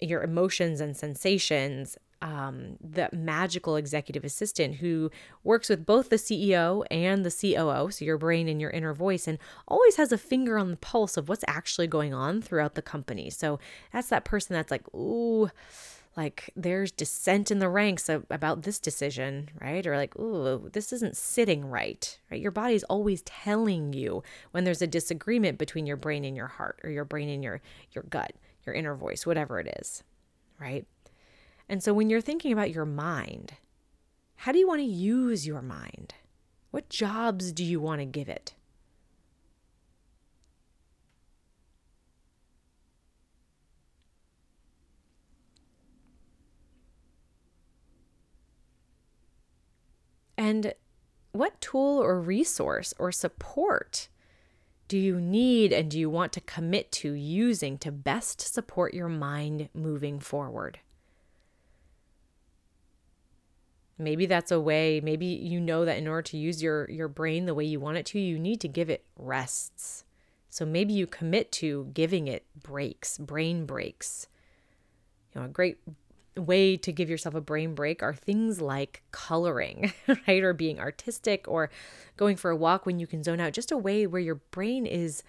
your 0.00 0.22
emotions 0.22 0.80
and 0.80 0.96
sensations 0.96 1.98
um, 2.22 2.76
the 2.80 3.10
magical 3.12 3.76
executive 3.76 4.24
assistant 4.24 4.76
who 4.76 5.10
works 5.42 5.68
with 5.68 5.84
both 5.84 6.08
the 6.08 6.16
CEO 6.16 6.84
and 6.90 7.26
the 7.26 7.30
COO, 7.30 7.90
so 7.90 8.04
your 8.04 8.16
brain 8.16 8.48
and 8.48 8.60
your 8.60 8.70
inner 8.70 8.94
voice, 8.94 9.26
and 9.26 9.38
always 9.66 9.96
has 9.96 10.12
a 10.12 10.18
finger 10.18 10.56
on 10.56 10.70
the 10.70 10.76
pulse 10.76 11.16
of 11.16 11.28
what's 11.28 11.44
actually 11.48 11.88
going 11.88 12.14
on 12.14 12.40
throughout 12.40 12.76
the 12.76 12.82
company. 12.82 13.28
So 13.28 13.58
that's 13.92 14.08
that 14.08 14.24
person 14.24 14.54
that's 14.54 14.70
like, 14.70 14.82
ooh, 14.94 15.50
like 16.16 16.50
there's 16.54 16.92
dissent 16.92 17.50
in 17.50 17.58
the 17.58 17.68
ranks 17.68 18.08
of, 18.08 18.24
about 18.30 18.62
this 18.62 18.78
decision, 18.78 19.50
right? 19.60 19.84
Or 19.84 19.96
like, 19.96 20.16
ooh, 20.16 20.70
this 20.72 20.92
isn't 20.92 21.16
sitting 21.16 21.64
right, 21.64 22.18
right? 22.30 22.40
Your 22.40 22.50
body's 22.52 22.84
always 22.84 23.22
telling 23.22 23.92
you 23.94 24.22
when 24.52 24.62
there's 24.62 24.82
a 24.82 24.86
disagreement 24.86 25.58
between 25.58 25.86
your 25.86 25.96
brain 25.96 26.24
and 26.24 26.36
your 26.36 26.46
heart, 26.46 26.78
or 26.84 26.90
your 26.90 27.04
brain 27.04 27.28
and 27.28 27.42
your 27.42 27.60
your 27.92 28.04
gut, 28.04 28.32
your 28.64 28.76
inner 28.76 28.94
voice, 28.94 29.26
whatever 29.26 29.58
it 29.58 29.74
is, 29.80 30.04
right? 30.60 30.86
And 31.72 31.82
so 31.82 31.94
when 31.94 32.10
you're 32.10 32.20
thinking 32.20 32.52
about 32.52 32.70
your 32.70 32.84
mind, 32.84 33.54
how 34.36 34.52
do 34.52 34.58
you 34.58 34.68
want 34.68 34.80
to 34.80 34.84
use 34.84 35.46
your 35.46 35.62
mind? 35.62 36.12
What 36.70 36.90
jobs 36.90 37.50
do 37.50 37.64
you 37.64 37.80
want 37.80 38.02
to 38.02 38.04
give 38.04 38.28
it? 38.28 38.52
And 50.36 50.74
what 51.32 51.58
tool 51.62 52.02
or 52.02 52.20
resource 52.20 52.92
or 52.98 53.10
support 53.12 54.10
do 54.88 54.98
you 54.98 55.18
need 55.18 55.72
and 55.72 55.90
do 55.90 55.98
you 55.98 56.10
want 56.10 56.34
to 56.34 56.42
commit 56.42 56.92
to 56.92 57.14
using 57.14 57.78
to 57.78 57.90
best 57.90 58.42
support 58.42 58.92
your 58.92 59.08
mind 59.08 59.70
moving 59.72 60.20
forward? 60.20 60.80
Maybe 64.02 64.26
that's 64.26 64.50
a 64.50 64.60
way 64.60 65.00
maybe 65.02 65.26
you 65.26 65.60
know 65.60 65.84
that 65.84 65.98
in 65.98 66.08
order 66.08 66.22
to 66.22 66.36
use 66.36 66.62
your 66.62 66.90
your 66.90 67.08
brain 67.08 67.46
the 67.46 67.54
way 67.54 67.64
you 67.64 67.80
want 67.80 67.96
it 67.96 68.06
to 68.06 68.18
you 68.18 68.38
need 68.38 68.60
to 68.60 68.68
give 68.68 68.90
it 68.90 69.04
rests. 69.16 70.04
So 70.50 70.66
maybe 70.66 70.92
you 70.92 71.06
commit 71.06 71.50
to 71.52 71.90
giving 71.94 72.28
it 72.28 72.44
breaks 72.62 73.18
brain 73.18 73.64
breaks. 73.64 74.26
You 75.34 75.40
know 75.40 75.46
a 75.46 75.50
great 75.50 75.78
way 76.36 76.76
to 76.78 76.92
give 76.92 77.10
yourself 77.10 77.34
a 77.34 77.40
brain 77.40 77.74
break 77.74 78.02
are 78.02 78.14
things 78.14 78.60
like 78.60 79.02
coloring 79.12 79.92
right 80.26 80.42
or 80.42 80.52
being 80.52 80.80
artistic 80.80 81.46
or 81.46 81.70
going 82.16 82.36
for 82.36 82.50
a 82.50 82.56
walk 82.56 82.86
when 82.86 82.98
you 82.98 83.06
can 83.06 83.22
zone 83.22 83.40
out. 83.40 83.52
Just 83.52 83.72
a 83.72 83.76
way 83.76 84.06
where 84.06 84.20
your 84.20 84.36
brain 84.36 84.86
is 84.86 85.22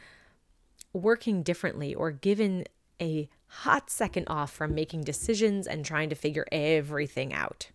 working 0.94 1.44
differently 1.44 1.94
or 1.94 2.12
given 2.12 2.66
a 3.02 3.30
hot 3.48 3.90
second 3.90 4.26
off 4.28 4.52
from 4.52 4.74
making 4.74 5.02
decisions 5.02 5.68
and 5.68 5.86
trying 5.86 6.10
to 6.10 6.16
figure 6.16 6.46
everything 6.52 7.34
out 7.34 7.70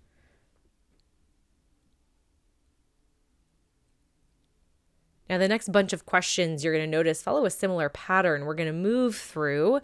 Now, 5.29 5.39
the 5.39 5.49
next 5.49 5.71
bunch 5.73 5.93
of 5.93 6.07
questions 6.07 6.65
you're 6.65 6.73
going 6.73 6.91
to 6.91 6.97
notice 6.97 7.23
follow 7.23 7.45
a 7.45 7.51
similar 7.51 7.89
pattern. 7.89 8.45
We're 8.45 8.55
going 8.55 8.73
to 8.73 8.73
move 8.73 9.17
through 9.17 9.81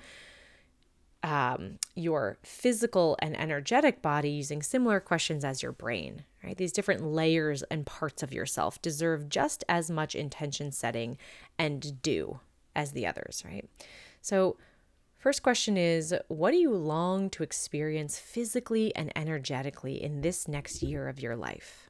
um, 1.25 1.79
your 1.95 2.37
physical 2.43 3.17
and 3.21 3.39
energetic 3.39 4.03
body 4.03 4.29
using 4.29 4.63
similar 4.63 5.01
questions 5.01 5.43
as 5.43 5.63
your 5.63 5.73
brain, 5.73 6.25
right? 6.45 6.57
These 6.57 6.73
different 6.73 7.03
layers 7.03 7.63
and 7.65 7.87
parts 7.87 8.23
of 8.23 8.33
yourself 8.33 8.81
deserve 8.83 9.31
just 9.31 9.65
as 9.67 9.91
much 9.91 10.15
intention 10.15 10.71
setting 10.71 11.17
and 11.59 12.03
do 12.03 12.41
as 12.77 12.93
the 12.93 13.07
others, 13.07 13.43
right? 13.47 13.67
So, 14.21 14.59
first 15.17 15.43
question 15.43 15.79
is 15.79 16.15
What 16.29 16.51
do 16.51 16.59
you 16.59 16.75
long 16.75 17.31
to 17.31 17.43
experience 17.43 18.19
physically 18.19 18.95
and 18.95 19.11
energetically 19.17 20.03
in 20.03 20.21
this 20.21 20.47
next 20.47 20.83
year 20.83 21.09
of 21.09 21.21
your 21.21 21.37
life? 21.37 21.89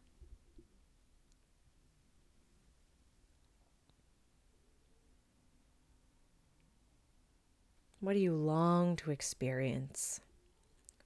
What 8.04 8.12
do 8.12 8.18
you 8.18 8.34
long 8.34 8.96
to 8.96 9.10
experience 9.10 10.20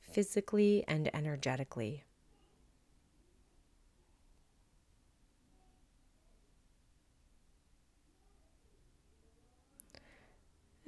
physically 0.01 0.83
and 0.89 1.09
energetically? 1.15 2.03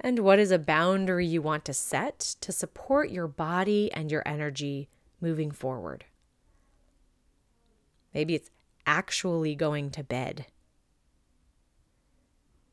And 0.01 0.19
what 0.19 0.37
is 0.37 0.51
a 0.51 0.59
boundary 0.59 1.25
you 1.25 1.41
want 1.41 1.63
to 1.63 1.73
set 1.73 2.19
to 2.41 2.51
support 2.51 3.09
your 3.09 3.29
body 3.29 3.89
and 3.93 4.11
your 4.11 4.23
energy 4.25 4.89
moving 5.21 5.49
forward? 5.49 6.03
Maybe 8.13 8.35
it's 8.35 8.51
actually 8.85 9.55
going 9.55 9.91
to 9.91 10.03
bed. 10.03 10.47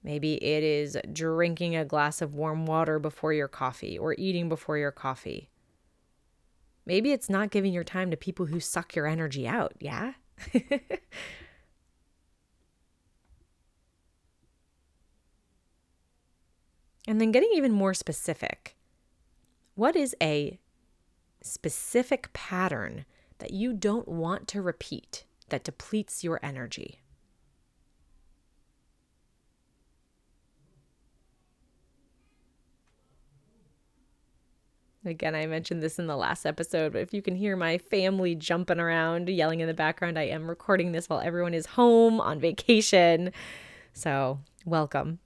Maybe 0.02 0.34
it 0.34 0.62
is 0.62 0.96
drinking 1.12 1.76
a 1.76 1.84
glass 1.84 2.22
of 2.22 2.34
warm 2.34 2.66
water 2.66 2.98
before 2.98 3.32
your 3.32 3.48
coffee 3.48 3.98
or 3.98 4.14
eating 4.16 4.48
before 4.48 4.78
your 4.78 4.92
coffee. 4.92 5.50
Maybe 6.86 7.12
it's 7.12 7.28
not 7.28 7.50
giving 7.50 7.72
your 7.72 7.84
time 7.84 8.10
to 8.10 8.16
people 8.16 8.46
who 8.46 8.60
suck 8.60 8.96
your 8.96 9.06
energy 9.06 9.46
out, 9.46 9.74
yeah? 9.78 10.14
and 17.06 17.20
then 17.20 17.30
getting 17.32 17.50
even 17.54 17.72
more 17.72 17.92
specific. 17.92 18.74
What 19.74 19.96
is 19.96 20.16
a 20.22 20.58
specific 21.42 22.32
pattern 22.32 23.04
that 23.38 23.52
you 23.52 23.72
don't 23.72 24.08
want 24.08 24.48
to 24.48 24.62
repeat 24.62 25.24
that 25.50 25.64
depletes 25.64 26.24
your 26.24 26.40
energy? 26.42 27.00
Again, 35.04 35.34
I 35.34 35.46
mentioned 35.46 35.82
this 35.82 35.98
in 35.98 36.08
the 36.08 36.16
last 36.16 36.44
episode, 36.44 36.92
but 36.92 37.02
if 37.02 37.14
you 37.14 37.22
can 37.22 37.36
hear 37.36 37.56
my 37.56 37.78
family 37.78 38.34
jumping 38.34 38.80
around, 38.80 39.28
yelling 39.28 39.60
in 39.60 39.68
the 39.68 39.74
background, 39.74 40.18
I 40.18 40.24
am 40.24 40.48
recording 40.48 40.92
this 40.92 41.08
while 41.08 41.20
everyone 41.20 41.54
is 41.54 41.66
home 41.66 42.20
on 42.20 42.40
vacation. 42.40 43.32
So, 43.92 44.40
welcome. 44.64 45.20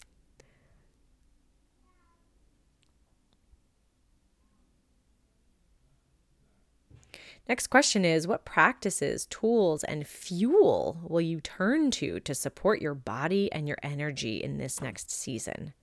Next 7.48 7.68
question 7.68 8.04
is 8.04 8.26
What 8.26 8.44
practices, 8.44 9.26
tools, 9.26 9.84
and 9.84 10.06
fuel 10.06 11.00
will 11.02 11.20
you 11.20 11.40
turn 11.40 11.90
to 11.92 12.20
to 12.20 12.34
support 12.34 12.80
your 12.80 12.94
body 12.94 13.50
and 13.52 13.66
your 13.66 13.78
energy 13.82 14.36
in 14.36 14.58
this 14.58 14.80
next 14.80 15.10
season? 15.10 15.74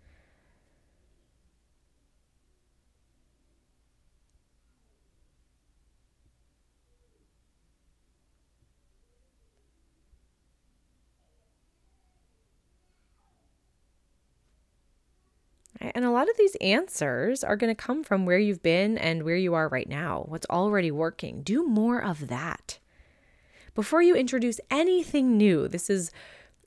And 15.82 16.04
a 16.04 16.12
lot 16.12 16.30
of 16.30 16.38
these 16.38 16.56
answers 16.56 17.44
are 17.44 17.56
going 17.56 17.74
to 17.74 17.76
come 17.76 18.04
from 18.04 18.26
where 18.26 18.38
you've 18.38 18.62
been 18.62 18.98
and 18.98 19.24
where 19.24 19.38
you 19.38 19.54
are 19.54 19.70
right 19.70 19.88
now, 19.88 20.26
what's 20.28 20.48
already 20.50 20.92
working. 20.92 21.42
Do 21.42 21.66
more 21.66 22.04
of 22.04 22.28
that. 22.28 22.80
Before 23.76 24.02
you 24.02 24.16
introduce 24.16 24.60
anything 24.70 25.38
new, 25.38 25.70
this 25.70 25.90
is 25.90 26.12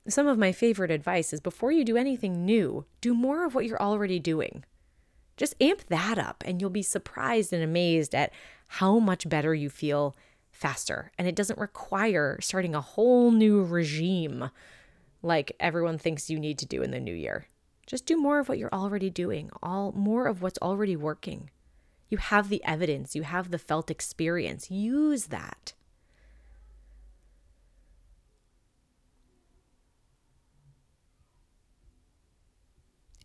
some 0.07 0.27
of 0.27 0.37
my 0.37 0.51
favorite 0.51 0.91
advice 0.91 1.31
is 1.31 1.39
before 1.39 1.71
you 1.71 1.85
do 1.85 1.95
anything 1.95 2.43
new, 2.43 2.85
do 3.01 3.13
more 3.13 3.45
of 3.45 3.53
what 3.53 3.65
you're 3.65 3.81
already 3.81 4.19
doing. 4.19 4.65
Just 5.37 5.55
amp 5.61 5.85
that 5.87 6.17
up 6.17 6.43
and 6.45 6.59
you'll 6.59 6.69
be 6.69 6.81
surprised 6.81 7.53
and 7.53 7.63
amazed 7.63 8.13
at 8.15 8.33
how 8.67 8.99
much 8.99 9.29
better 9.29 9.53
you 9.53 9.69
feel 9.69 10.15
faster. 10.51 11.11
And 11.17 11.27
it 11.27 11.35
doesn't 11.35 11.59
require 11.59 12.39
starting 12.41 12.75
a 12.75 12.81
whole 12.81 13.31
new 13.31 13.63
regime 13.63 14.49
like 15.21 15.55
everyone 15.59 15.97
thinks 15.97 16.29
you 16.29 16.39
need 16.39 16.57
to 16.59 16.65
do 16.65 16.81
in 16.81 16.91
the 16.91 16.99
new 16.99 17.13
year. 17.13 17.47
Just 17.85 18.05
do 18.05 18.17
more 18.17 18.39
of 18.39 18.47
what 18.47 18.57
you're 18.57 18.73
already 18.73 19.09
doing, 19.09 19.49
all 19.61 19.91
more 19.91 20.27
of 20.27 20.41
what's 20.41 20.59
already 20.59 20.95
working. 20.95 21.49
You 22.09 22.17
have 22.17 22.49
the 22.49 22.63
evidence, 22.63 23.15
you 23.15 23.23
have 23.23 23.51
the 23.51 23.57
felt 23.57 23.91
experience. 23.91 24.71
Use 24.71 25.25
that. 25.25 25.73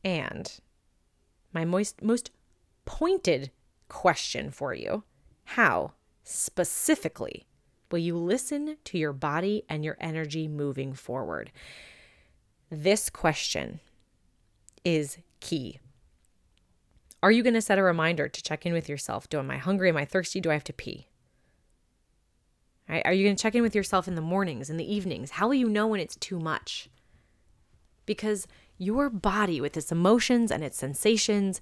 And 0.04 0.58
my 1.52 1.64
most 1.64 2.02
most 2.02 2.30
pointed 2.84 3.50
question 3.88 4.50
for 4.50 4.72
you, 4.72 5.04
how 5.44 5.92
specifically 6.22 7.46
will 7.90 7.98
you 7.98 8.16
listen 8.16 8.76
to 8.84 8.98
your 8.98 9.12
body 9.12 9.64
and 9.68 9.84
your 9.84 9.96
energy 10.00 10.48
moving 10.48 10.94
forward? 10.94 11.50
This 12.70 13.10
question 13.10 13.80
is 14.84 15.18
key. 15.40 15.80
Are 17.22 17.32
you 17.32 17.42
going 17.42 17.54
to 17.54 17.62
set 17.62 17.78
a 17.78 17.82
reminder 17.82 18.28
to 18.28 18.42
check 18.42 18.64
in 18.64 18.72
with 18.72 18.88
yourself? 18.88 19.28
Do 19.28 19.38
am 19.38 19.50
I 19.50 19.58
hungry? 19.58 19.88
Am 19.88 19.96
I 19.96 20.04
thirsty? 20.04 20.40
Do 20.40 20.50
I 20.50 20.54
have 20.54 20.64
to 20.64 20.72
pee? 20.72 21.08
Right? 22.88 23.02
Are 23.04 23.12
you 23.12 23.24
going 23.24 23.36
to 23.36 23.42
check 23.42 23.54
in 23.54 23.62
with 23.62 23.74
yourself 23.74 24.08
in 24.08 24.14
the 24.14 24.20
mornings, 24.20 24.70
in 24.70 24.76
the 24.76 24.94
evenings? 24.94 25.32
How 25.32 25.48
will 25.48 25.54
you 25.54 25.68
know 25.68 25.86
when 25.86 26.00
it's 26.00 26.16
too 26.16 26.38
much? 26.38 26.88
Because 28.06 28.46
your 28.78 29.10
body, 29.10 29.60
with 29.60 29.76
its 29.76 29.92
emotions 29.92 30.50
and 30.50 30.62
its 30.62 30.78
sensations, 30.78 31.60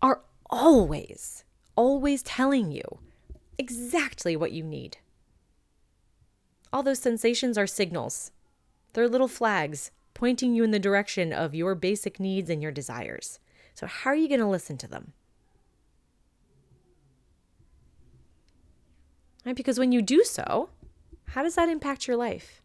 are 0.00 0.20
always, 0.48 1.44
always 1.76 2.22
telling 2.22 2.70
you 2.70 2.82
exactly 3.58 4.36
what 4.36 4.52
you 4.52 4.62
need. 4.62 4.98
All 6.72 6.82
those 6.82 7.00
sensations 7.00 7.58
are 7.58 7.66
signals, 7.66 8.30
they're 8.92 9.08
little 9.08 9.28
flags 9.28 9.90
pointing 10.22 10.54
you 10.54 10.62
in 10.62 10.70
the 10.70 10.78
direction 10.78 11.32
of 11.32 11.52
your 11.52 11.74
basic 11.74 12.20
needs 12.20 12.48
and 12.48 12.62
your 12.62 12.70
desires. 12.70 13.40
So, 13.74 13.88
how 13.88 14.10
are 14.10 14.14
you 14.14 14.28
going 14.28 14.38
to 14.38 14.46
listen 14.46 14.78
to 14.78 14.86
them? 14.86 15.14
Right? 19.44 19.56
Because 19.56 19.80
when 19.80 19.90
you 19.90 20.00
do 20.00 20.22
so, 20.22 20.68
how 21.30 21.42
does 21.42 21.56
that 21.56 21.68
impact 21.68 22.06
your 22.06 22.16
life? 22.16 22.62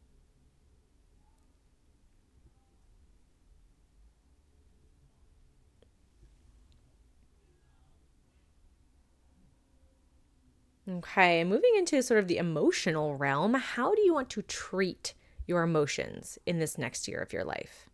Okay, 10.88 11.44
moving 11.44 11.74
into 11.76 12.04
sort 12.04 12.20
of 12.20 12.28
the 12.28 12.38
emotional 12.38 13.16
realm, 13.16 13.56
how 13.56 13.96
do 13.96 14.02
you 14.04 14.14
want 14.14 14.30
to 14.30 14.44
treat 14.44 15.16
your 15.48 15.64
emotions 15.64 16.38
in 16.46 16.60
this 16.60 16.78
next 16.78 17.08
year 17.08 17.20
of 17.20 17.34
your 17.34 17.44
life? 17.44 17.90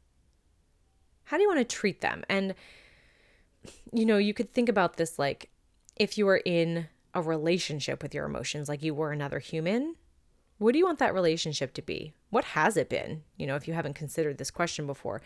How 1.25 1.37
do 1.37 1.43
you 1.43 1.49
want 1.49 1.59
to 1.59 1.75
treat 1.75 2.01
them? 2.01 2.23
And, 2.27 2.53
you 3.91 4.05
know, 4.05 4.17
you 4.17 4.33
could 4.33 4.49
think 4.49 4.67
about 4.67 4.97
this 4.97 5.17
like 5.17 5.49
if 5.95 6.17
you 6.17 6.25
were 6.25 6.41
in 6.43 6.87
a 7.13 7.21
relationship 7.21 8.01
with 8.01 8.13
your 8.13 8.25
emotions, 8.25 8.67
like 8.67 8.83
you 8.83 8.93
were 8.93 9.11
another 9.11 9.39
human, 9.39 9.95
what 10.57 10.73
do 10.73 10.79
you 10.79 10.85
want 10.85 10.99
that 10.99 11.13
relationship 11.13 11.73
to 11.73 11.81
be? 11.81 12.13
What 12.29 12.45
has 12.45 12.77
it 12.77 12.89
been? 12.89 13.23
You 13.37 13.47
know, 13.47 13.55
if 13.55 13.67
you 13.67 13.73
haven't 13.73 13.95
considered 13.95 14.37
this 14.37 14.51
question 14.51 14.87
before, 14.87 15.21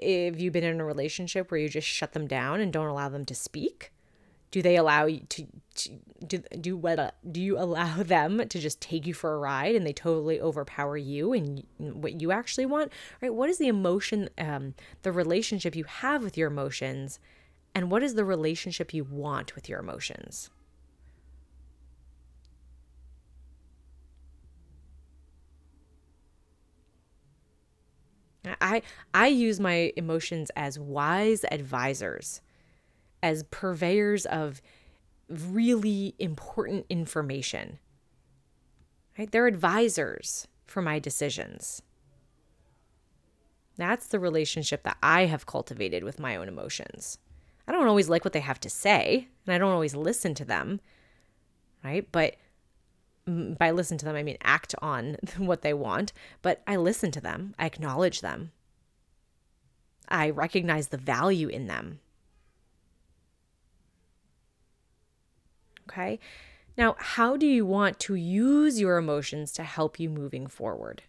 have 0.00 0.38
you 0.38 0.50
been 0.50 0.64
in 0.64 0.80
a 0.80 0.84
relationship 0.84 1.50
where 1.50 1.60
you 1.60 1.68
just 1.68 1.88
shut 1.88 2.12
them 2.12 2.26
down 2.26 2.60
and 2.60 2.72
don't 2.72 2.86
allow 2.86 3.08
them 3.08 3.24
to 3.24 3.34
speak? 3.34 3.92
Do 4.50 4.62
they 4.62 4.76
allow 4.76 5.06
you 5.06 5.20
to, 5.28 5.46
to 5.74 5.90
do 6.26 6.38
do 6.60 6.76
what 6.76 6.98
uh, 6.98 7.10
do 7.30 7.40
you 7.40 7.58
allow 7.58 8.02
them 8.02 8.46
to 8.48 8.58
just 8.58 8.80
take 8.80 9.06
you 9.06 9.14
for 9.14 9.34
a 9.34 9.38
ride 9.38 9.74
and 9.74 9.86
they 9.86 9.92
totally 9.92 10.40
overpower 10.40 10.96
you 10.96 11.32
and 11.32 11.64
what 11.78 12.20
you 12.20 12.32
actually 12.32 12.66
want? 12.66 12.92
Right? 13.20 13.32
What 13.32 13.50
is 13.50 13.58
the 13.58 13.68
emotion 13.68 14.28
um, 14.38 14.74
the 15.02 15.12
relationship 15.12 15.76
you 15.76 15.84
have 15.84 16.22
with 16.22 16.36
your 16.36 16.48
emotions? 16.48 17.18
And 17.74 17.90
what 17.90 18.02
is 18.02 18.14
the 18.14 18.24
relationship 18.24 18.92
you 18.92 19.04
want 19.04 19.54
with 19.54 19.68
your 19.68 19.78
emotions? 19.78 20.50
I 28.60 28.82
I 29.12 29.28
use 29.28 29.60
my 29.60 29.92
emotions 29.96 30.50
as 30.56 30.78
wise 30.78 31.44
advisors 31.50 32.40
as 33.22 33.44
purveyors 33.44 34.26
of 34.26 34.60
really 35.28 36.14
important 36.18 36.86
information. 36.88 37.78
Right? 39.18 39.30
They're 39.30 39.46
advisors 39.46 40.46
for 40.66 40.82
my 40.82 40.98
decisions. 40.98 41.82
That's 43.76 44.06
the 44.06 44.18
relationship 44.18 44.82
that 44.82 44.98
I 45.02 45.26
have 45.26 45.46
cultivated 45.46 46.04
with 46.04 46.18
my 46.18 46.36
own 46.36 46.48
emotions. 46.48 47.18
I 47.66 47.72
don't 47.72 47.86
always 47.86 48.08
like 48.08 48.24
what 48.24 48.32
they 48.32 48.40
have 48.40 48.60
to 48.60 48.70
say, 48.70 49.28
and 49.46 49.54
I 49.54 49.58
don't 49.58 49.72
always 49.72 49.94
listen 49.94 50.34
to 50.34 50.44
them, 50.44 50.80
right? 51.84 52.10
But 52.10 52.36
by 53.26 53.70
listen 53.70 53.98
to 53.98 54.04
them, 54.04 54.16
I 54.16 54.22
mean 54.22 54.38
act 54.42 54.74
on 54.80 55.16
what 55.36 55.62
they 55.62 55.74
want, 55.74 56.12
but 56.42 56.62
I 56.66 56.76
listen 56.76 57.10
to 57.12 57.20
them, 57.20 57.54
I 57.58 57.66
acknowledge 57.66 58.20
them, 58.20 58.52
I 60.08 60.30
recognize 60.30 60.88
the 60.88 60.96
value 60.96 61.48
in 61.48 61.66
them. 61.66 62.00
Okay. 65.88 66.18
Now, 66.76 66.96
how 66.98 67.36
do 67.36 67.46
you 67.46 67.66
want 67.66 67.98
to 68.00 68.14
use 68.14 68.80
your 68.80 68.98
emotions 68.98 69.52
to 69.52 69.64
help 69.64 69.98
you 69.98 70.08
moving 70.08 70.46
forward? 70.46 71.02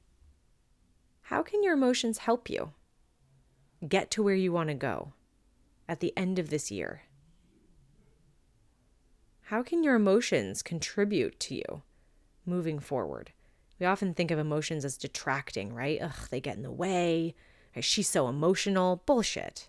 How 1.24 1.44
can 1.44 1.62
your 1.64 1.74
emotions 1.74 2.20
help 2.20 2.50
you 2.50 2.72
get 3.88 4.10
to 4.12 4.24
where 4.24 4.36
you 4.36 4.52
want 4.52 4.70
to 4.70 4.76
go? 4.76 5.14
at 5.90 6.00
the 6.00 6.14
end 6.16 6.40
of 6.40 6.52
this 6.52 6.70
year? 6.70 7.02
How 9.42 9.64
can 9.64 9.84
your 9.84 9.96
emotions 9.96 10.62
contribute 10.62 11.40
to 11.42 11.56
you 11.56 11.82
moving 12.46 12.80
forward? 12.80 13.32
We 13.80 13.88
often 13.88 14.14
think 14.14 14.30
of 14.30 14.38
emotions 14.38 14.86
as 14.86 14.98
detracting, 14.98 15.74
right? 15.74 16.00
Ugh, 16.00 16.28
they 16.30 16.40
get 16.40 16.58
in 16.58 16.62
the 16.62 16.72
way. 16.72 17.34
She's 17.82 18.08
so 18.08 18.28
emotional. 18.28 19.02
Bullshit. 19.08 19.68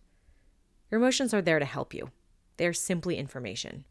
Your 0.91 1.01
emotions 1.01 1.33
are 1.33 1.41
there 1.41 1.59
to 1.59 1.65
help 1.65 1.95
you, 1.95 2.11
they're 2.59 2.75
simply 2.75 3.17
information. 3.17 3.85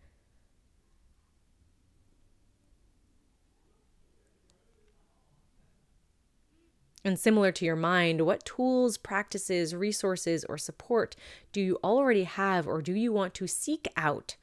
And 7.04 7.18
similar 7.18 7.52
to 7.54 7.66
your 7.66 7.78
mind, 7.78 8.26
what 8.26 8.44
tools, 8.44 8.98
practices, 8.98 9.74
resources, 9.74 10.44
or 10.46 10.58
support 10.58 11.16
do 11.54 11.62
you 11.62 11.80
already 11.84 12.26
have 12.26 12.68
or 12.68 12.82
do 12.82 12.94
you 12.94 13.14
want 13.14 13.34
to 13.36 13.48
seek 13.48 13.88
out 13.96 14.36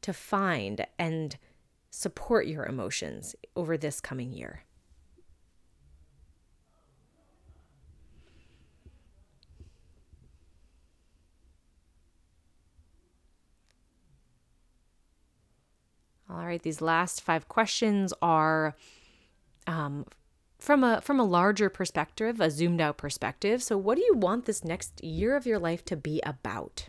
to 0.00 0.12
find 0.12 0.86
and 0.98 1.36
support 1.90 2.46
your 2.46 2.64
emotions 2.64 3.34
over 3.54 3.76
this 3.76 4.00
coming 4.00 4.32
year? 4.32 4.64
All 16.28 16.44
right, 16.44 16.62
these 16.62 16.80
last 16.80 17.22
five 17.22 17.48
questions 17.48 18.12
are 18.20 18.76
um, 19.66 20.04
from 20.66 20.82
a 20.82 21.00
from 21.00 21.20
a 21.20 21.24
larger 21.24 21.70
perspective, 21.70 22.40
a 22.40 22.50
zoomed 22.50 22.80
out 22.80 22.96
perspective. 22.96 23.62
So, 23.62 23.78
what 23.78 23.96
do 23.96 24.02
you 24.02 24.14
want 24.14 24.46
this 24.46 24.64
next 24.64 25.02
year 25.02 25.36
of 25.36 25.46
your 25.46 25.60
life 25.60 25.84
to 25.84 25.96
be 25.96 26.20
about? 26.26 26.88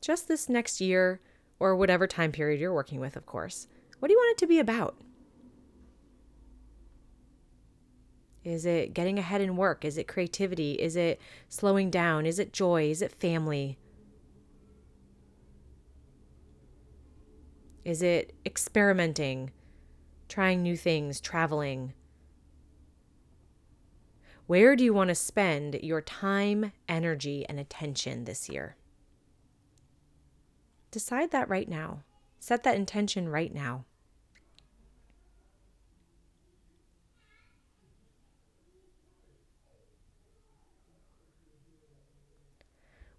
Just 0.00 0.28
this 0.28 0.48
next 0.48 0.80
year, 0.80 1.20
or 1.58 1.76
whatever 1.76 2.06
time 2.06 2.32
period 2.32 2.58
you're 2.58 2.72
working 2.72 3.00
with, 3.00 3.16
of 3.16 3.26
course. 3.26 3.68
What 3.98 4.08
do 4.08 4.14
you 4.14 4.18
want 4.18 4.30
it 4.30 4.38
to 4.38 4.46
be 4.46 4.58
about? 4.58 4.96
Is 8.42 8.64
it 8.64 8.94
getting 8.94 9.18
ahead 9.18 9.42
in 9.42 9.58
work? 9.58 9.84
Is 9.84 9.98
it 9.98 10.08
creativity? 10.08 10.72
Is 10.72 10.96
it 10.96 11.20
slowing 11.50 11.90
down? 11.90 12.24
Is 12.24 12.38
it 12.38 12.54
joy? 12.54 12.84
Is 12.84 13.02
it 13.02 13.12
family? 13.12 13.76
Is 17.84 18.00
it 18.00 18.34
experimenting, 18.46 19.50
trying 20.30 20.62
new 20.62 20.76
things, 20.76 21.20
traveling? 21.20 21.92
Where 24.46 24.74
do 24.74 24.82
you 24.82 24.94
want 24.94 25.08
to 25.08 25.14
spend 25.14 25.74
your 25.82 26.00
time, 26.00 26.72
energy, 26.88 27.44
and 27.48 27.60
attention 27.60 28.24
this 28.24 28.48
year? 28.48 28.76
Decide 30.90 31.30
that 31.32 31.48
right 31.48 31.68
now. 31.68 32.02
Set 32.38 32.62
that 32.62 32.76
intention 32.76 33.28
right 33.28 33.52
now. 33.52 33.84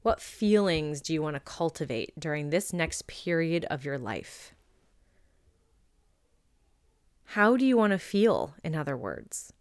What 0.02 0.20
feelings 0.20 1.00
do 1.00 1.14
you 1.14 1.22
want 1.22 1.36
to 1.36 1.40
cultivate 1.40 2.20
during 2.20 2.50
this 2.50 2.74
next 2.74 3.06
period 3.06 3.66
of 3.70 3.86
your 3.86 4.00
life? 4.00 4.54
How 7.36 7.56
do 7.56 7.66
you 7.66 7.78
want 7.78 7.92
to 7.92 7.98
feel, 7.98 8.56
in 8.62 8.76
other 8.76 8.98
words? 8.98 9.54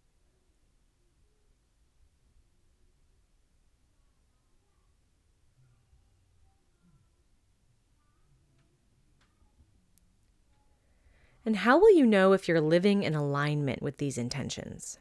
And 11.45 11.55
how 11.55 11.79
will 11.79 11.95
you 11.95 12.05
know 12.05 12.33
if 12.33 12.49
you're 12.49 12.59
living 12.59 13.03
in 13.03 13.15
alignment 13.15 13.81
with 13.81 13.99
these 13.99 14.17
intentions? 14.17 14.99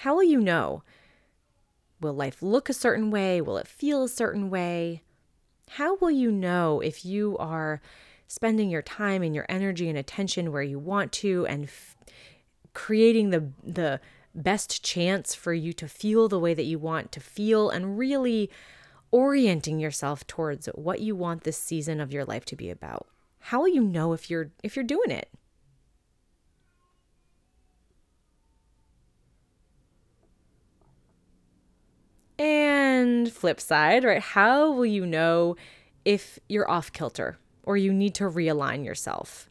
How 0.00 0.14
will 0.14 0.24
you 0.24 0.40
know? 0.40 0.82
Will 2.02 2.12
life 2.12 2.42
look 2.42 2.68
a 2.68 2.74
certain 2.74 3.10
way? 3.10 3.40
Will 3.40 3.56
it 3.56 3.66
feel 3.66 4.04
a 4.04 4.10
certain 4.10 4.50
way? 4.50 5.04
How 5.70 5.96
will 5.96 6.10
you 6.10 6.30
know 6.30 6.80
if 6.80 7.06
you 7.06 7.38
are 7.38 7.80
spending 8.28 8.70
your 8.70 8.82
time 8.82 9.22
and 9.22 9.34
your 9.34 9.46
energy 9.48 9.88
and 9.88 9.98
attention 9.98 10.52
where 10.52 10.62
you 10.62 10.78
want 10.78 11.10
to 11.10 11.46
and 11.46 11.64
f- 11.64 11.96
creating 12.74 13.30
the 13.30 13.50
the 13.64 14.00
best 14.34 14.84
chance 14.84 15.34
for 15.34 15.52
you 15.52 15.72
to 15.72 15.88
feel 15.88 16.28
the 16.28 16.38
way 16.38 16.54
that 16.54 16.64
you 16.64 16.78
want 16.78 17.10
to 17.10 17.18
feel 17.18 17.70
and 17.70 17.98
really 17.98 18.50
orienting 19.10 19.80
yourself 19.80 20.26
towards 20.26 20.66
what 20.74 21.00
you 21.00 21.16
want 21.16 21.42
this 21.42 21.56
season 21.56 22.00
of 22.00 22.12
your 22.12 22.24
life 22.24 22.44
to 22.44 22.54
be 22.54 22.70
about? 22.70 23.08
How 23.40 23.60
will 23.60 23.68
you 23.68 23.82
know 23.82 24.12
if 24.12 24.30
you're 24.30 24.50
if 24.62 24.76
you're 24.76 24.84
doing 24.84 25.10
it? 25.10 25.30
And 32.38 33.32
flip 33.32 33.58
side, 33.58 34.04
right? 34.04 34.22
How 34.22 34.70
will 34.70 34.86
you 34.86 35.04
know 35.04 35.56
if 36.04 36.38
you're 36.48 36.70
off 36.70 36.92
kilter 36.92 37.38
or 37.68 37.76
you 37.76 37.92
need 37.92 38.14
to 38.14 38.24
realign 38.24 38.82
yourself? 38.82 39.50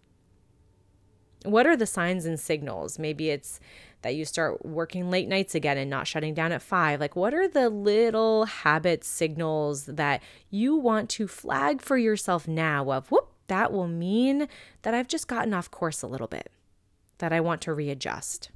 What 1.45 1.67
are 1.67 1.77
the 1.77 1.85
signs 1.85 2.25
and 2.25 2.39
signals? 2.39 2.97
Maybe 2.97 3.29
it's 3.29 3.59
that 4.01 4.15
you 4.15 4.25
start 4.25 4.65
working 4.65 5.11
late 5.11 5.27
nights 5.27 5.53
again 5.53 5.77
and 5.77 5.87
not 5.87 6.07
shutting 6.07 6.33
down 6.33 6.51
at 6.51 6.63
five. 6.63 6.99
Like, 6.99 7.15
what 7.15 7.35
are 7.35 7.47
the 7.47 7.69
little 7.69 8.45
habit 8.45 9.03
signals 9.03 9.85
that 9.85 10.23
you 10.49 10.75
want 10.75 11.11
to 11.11 11.27
flag 11.27 11.79
for 11.79 11.95
yourself 11.95 12.47
now 12.47 12.89
of 12.91 13.11
whoop, 13.11 13.29
that 13.45 13.71
will 13.71 13.87
mean 13.87 14.47
that 14.81 14.95
I've 14.95 15.07
just 15.07 15.27
gotten 15.27 15.53
off 15.53 15.69
course 15.69 16.01
a 16.01 16.07
little 16.07 16.27
bit, 16.27 16.49
that 17.19 17.31
I 17.31 17.39
want 17.39 17.61
to 17.61 17.73
readjust? 17.73 18.49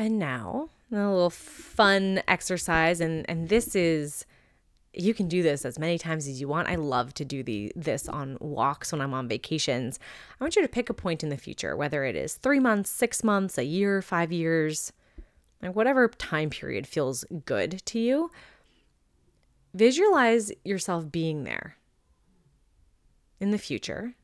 And 0.00 0.18
now, 0.18 0.70
a 0.90 0.94
little 0.94 1.28
fun 1.28 2.22
exercise 2.26 3.02
and 3.02 3.28
and 3.28 3.50
this 3.50 3.76
is 3.76 4.24
you 4.94 5.12
can 5.12 5.28
do 5.28 5.42
this 5.42 5.66
as 5.66 5.78
many 5.78 5.98
times 5.98 6.26
as 6.26 6.40
you 6.40 6.48
want. 6.48 6.68
I 6.68 6.76
love 6.76 7.12
to 7.14 7.24
do 7.26 7.42
the 7.42 7.70
this 7.76 8.08
on 8.08 8.38
walks 8.40 8.92
when 8.92 9.02
I'm 9.02 9.12
on 9.12 9.28
vacations. 9.28 9.98
I 10.40 10.42
want 10.42 10.56
you 10.56 10.62
to 10.62 10.68
pick 10.68 10.88
a 10.88 10.94
point 10.94 11.22
in 11.22 11.28
the 11.28 11.36
future, 11.36 11.76
whether 11.76 12.02
it 12.06 12.16
is 12.16 12.36
3 12.36 12.60
months, 12.60 12.88
6 12.88 13.22
months, 13.22 13.58
a 13.58 13.64
year, 13.64 14.00
5 14.00 14.32
years, 14.32 14.90
like 15.60 15.76
whatever 15.76 16.08
time 16.08 16.48
period 16.48 16.86
feels 16.86 17.26
good 17.44 17.82
to 17.84 17.98
you. 17.98 18.30
Visualize 19.74 20.50
yourself 20.64 21.12
being 21.12 21.44
there 21.44 21.76
in 23.38 23.50
the 23.50 23.58
future, 23.58 24.14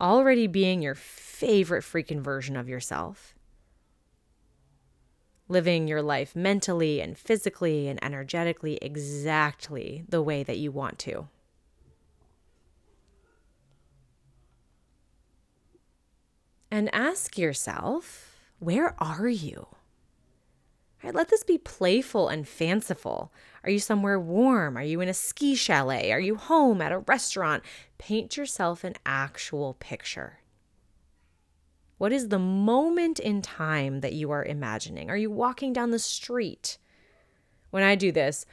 already 0.00 0.46
being 0.46 0.80
your 0.80 0.94
favorite 0.94 1.82
freaking 1.82 2.20
version 2.20 2.56
of 2.56 2.68
yourself 2.68 3.34
living 5.48 5.88
your 5.88 6.02
life 6.02 6.36
mentally 6.36 7.00
and 7.00 7.16
physically 7.16 7.88
and 7.88 8.02
energetically 8.02 8.78
exactly 8.82 10.04
the 10.08 10.22
way 10.22 10.42
that 10.42 10.58
you 10.58 10.70
want 10.70 10.98
to. 11.00 11.28
And 16.70 16.94
ask 16.94 17.38
yourself, 17.38 18.36
where 18.58 18.94
are 18.98 19.28
you? 19.28 19.68
Right, 21.02 21.14
let 21.14 21.28
this 21.28 21.44
be 21.44 21.58
playful 21.58 22.28
and 22.28 22.46
fanciful. 22.46 23.32
Are 23.62 23.70
you 23.70 23.78
somewhere 23.78 24.18
warm? 24.18 24.76
Are 24.76 24.82
you 24.82 25.00
in 25.00 25.08
a 25.08 25.14
ski 25.14 25.54
chalet? 25.54 26.12
Are 26.12 26.20
you 26.20 26.36
home 26.36 26.82
at 26.82 26.92
a 26.92 26.98
restaurant? 26.98 27.62
Paint 27.98 28.36
yourself 28.36 28.82
an 28.82 28.94
actual 29.06 29.74
picture. 29.74 30.37
What 31.98 32.12
is 32.12 32.28
the 32.28 32.38
moment 32.38 33.18
in 33.18 33.42
time 33.42 34.00
that 34.00 34.12
you 34.12 34.30
are 34.30 34.44
imagining? 34.44 35.10
Are 35.10 35.16
you 35.16 35.30
walking 35.30 35.72
down 35.72 35.90
the 35.90 35.98
street? 35.98 36.78
When 37.70 37.82
I 37.82 37.96
do 37.96 38.12
this, 38.12 38.46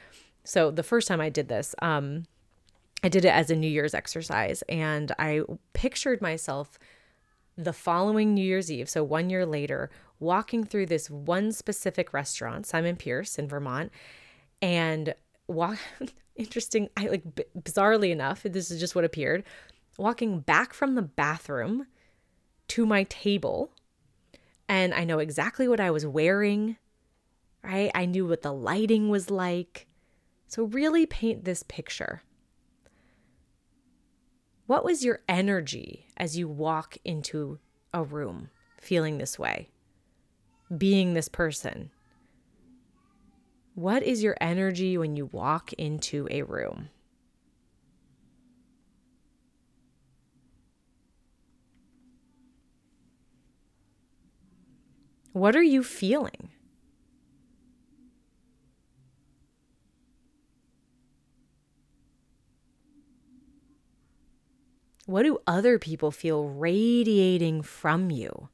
so 0.43 0.71
the 0.71 0.84
first 0.84 1.08
time 1.08 1.21
I 1.21 1.29
did 1.29 1.47
this, 1.47 1.73
um, 1.81 2.25
I 3.03 3.10
did 3.10 3.23
it 3.23 3.29
as 3.29 3.49
a 3.49 3.55
New 3.55 3.69
Year's 3.69 3.93
exercise 3.93 4.63
and 4.67 5.12
I 5.17 5.41
pictured 5.73 6.21
myself 6.21 6.77
the 7.58 7.71
following 7.71 8.34
New 8.34 8.43
Year's 8.43 8.69
Eve, 8.69 8.89
so 8.89 9.03
one 9.03 9.29
year 9.29 9.45
later, 9.45 9.89
walking 10.19 10.65
through 10.65 10.88
this 10.88 11.10
one 11.10 11.51
specific 11.53 12.13
restaurant, 12.13 12.65
Simon 12.65 12.97
Pearce 12.97 13.39
in 13.39 13.47
Vermont, 13.47 13.91
and 14.62 15.15
walk. 15.47 15.77
interesting, 16.36 16.89
I 16.97 17.08
like 17.08 17.23
bizarrely 17.58 18.12
enough, 18.12 18.43
this 18.43 18.69
is 18.69 18.79
just 18.79 18.95
what 18.95 19.05
appeared. 19.05 19.43
Walking 19.97 20.39
back 20.39 20.73
from 20.73 20.95
the 20.95 21.01
bathroom 21.01 21.88
to 22.69 22.86
my 22.86 23.04
table 23.04 23.71
and 24.67 24.93
I 24.93 25.04
know 25.04 25.19
exactly 25.19 25.67
what 25.67 25.80
I 25.80 25.91
was 25.91 26.06
wearing, 26.06 26.78
right? 27.63 27.91
I 27.93 28.06
knew 28.06 28.28
what 28.28 28.41
the 28.41 28.54
lighting 28.54 29.10
was 29.10 29.30
like. 29.30 29.88
So, 30.47 30.63
really 30.63 31.06
paint 31.06 31.43
this 31.45 31.63
picture. 31.63 32.21
What 34.67 34.84
was 34.84 35.06
your 35.06 35.19
energy 35.30 36.08
as 36.17 36.38
you 36.38 36.47
walk 36.47 36.97
into 37.04 37.60
a 37.93 38.04
room 38.04 38.49
feeling 38.80 39.17
this 39.17 39.38
way, 39.38 39.69
being 40.75 41.13
this 41.13 41.30
person? 41.30 41.91
What 43.75 44.04
is 44.04 44.23
your 44.23 44.38
energy 44.41 44.97
when 44.97 45.15
you 45.15 45.28
walk 45.28 45.73
into 45.73 46.28
a 46.32 46.43
room? 46.43 46.89
What 55.35 55.53
are 55.57 55.61
you 55.61 55.83
feeling? 55.83 56.47
What 65.05 65.23
do 65.23 65.39
other 65.45 65.77
people 65.77 66.11
feel 66.11 66.47
radiating 66.47 67.63
from 67.63 68.11
you? 68.11 68.47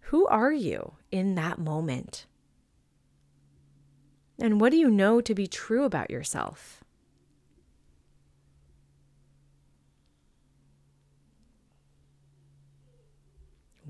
Who 0.00 0.26
are 0.28 0.50
you 0.50 0.94
in 1.10 1.34
that 1.34 1.58
moment? 1.58 2.24
And 4.40 4.62
what 4.62 4.70
do 4.70 4.78
you 4.78 4.88
know 4.88 5.20
to 5.20 5.34
be 5.34 5.46
true 5.46 5.84
about 5.84 6.10
yourself? 6.10 6.83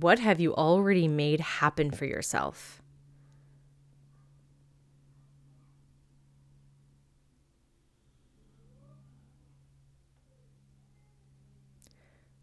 What 0.05 0.19
have 0.19 0.39
you 0.39 0.55
already 0.55 1.09
made 1.09 1.41
happen 1.41 1.91
for 1.91 2.05
yourself? 2.05 2.83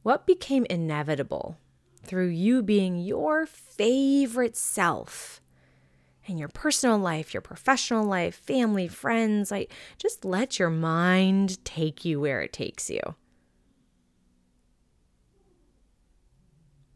What 0.02 0.26
became 0.26 0.66
inevitable 0.72 1.56
through 2.04 2.30
you 2.30 2.64
being 2.64 2.98
your 2.98 3.46
favorite 3.46 4.58
self 4.58 5.40
in 6.26 6.40
your 6.40 6.50
personal 6.50 6.98
life, 6.98 7.32
your 7.32 7.42
professional 7.42 8.06
life, 8.06 8.34
family, 8.34 8.88
friends? 8.88 9.52
Like, 9.52 9.72
just 10.00 10.26
let 10.26 10.58
your 10.58 10.72
mind 10.72 11.64
take 11.64 12.04
you 12.04 12.22
where 12.22 12.42
it 12.42 12.54
takes 12.54 12.90
you. 12.90 13.02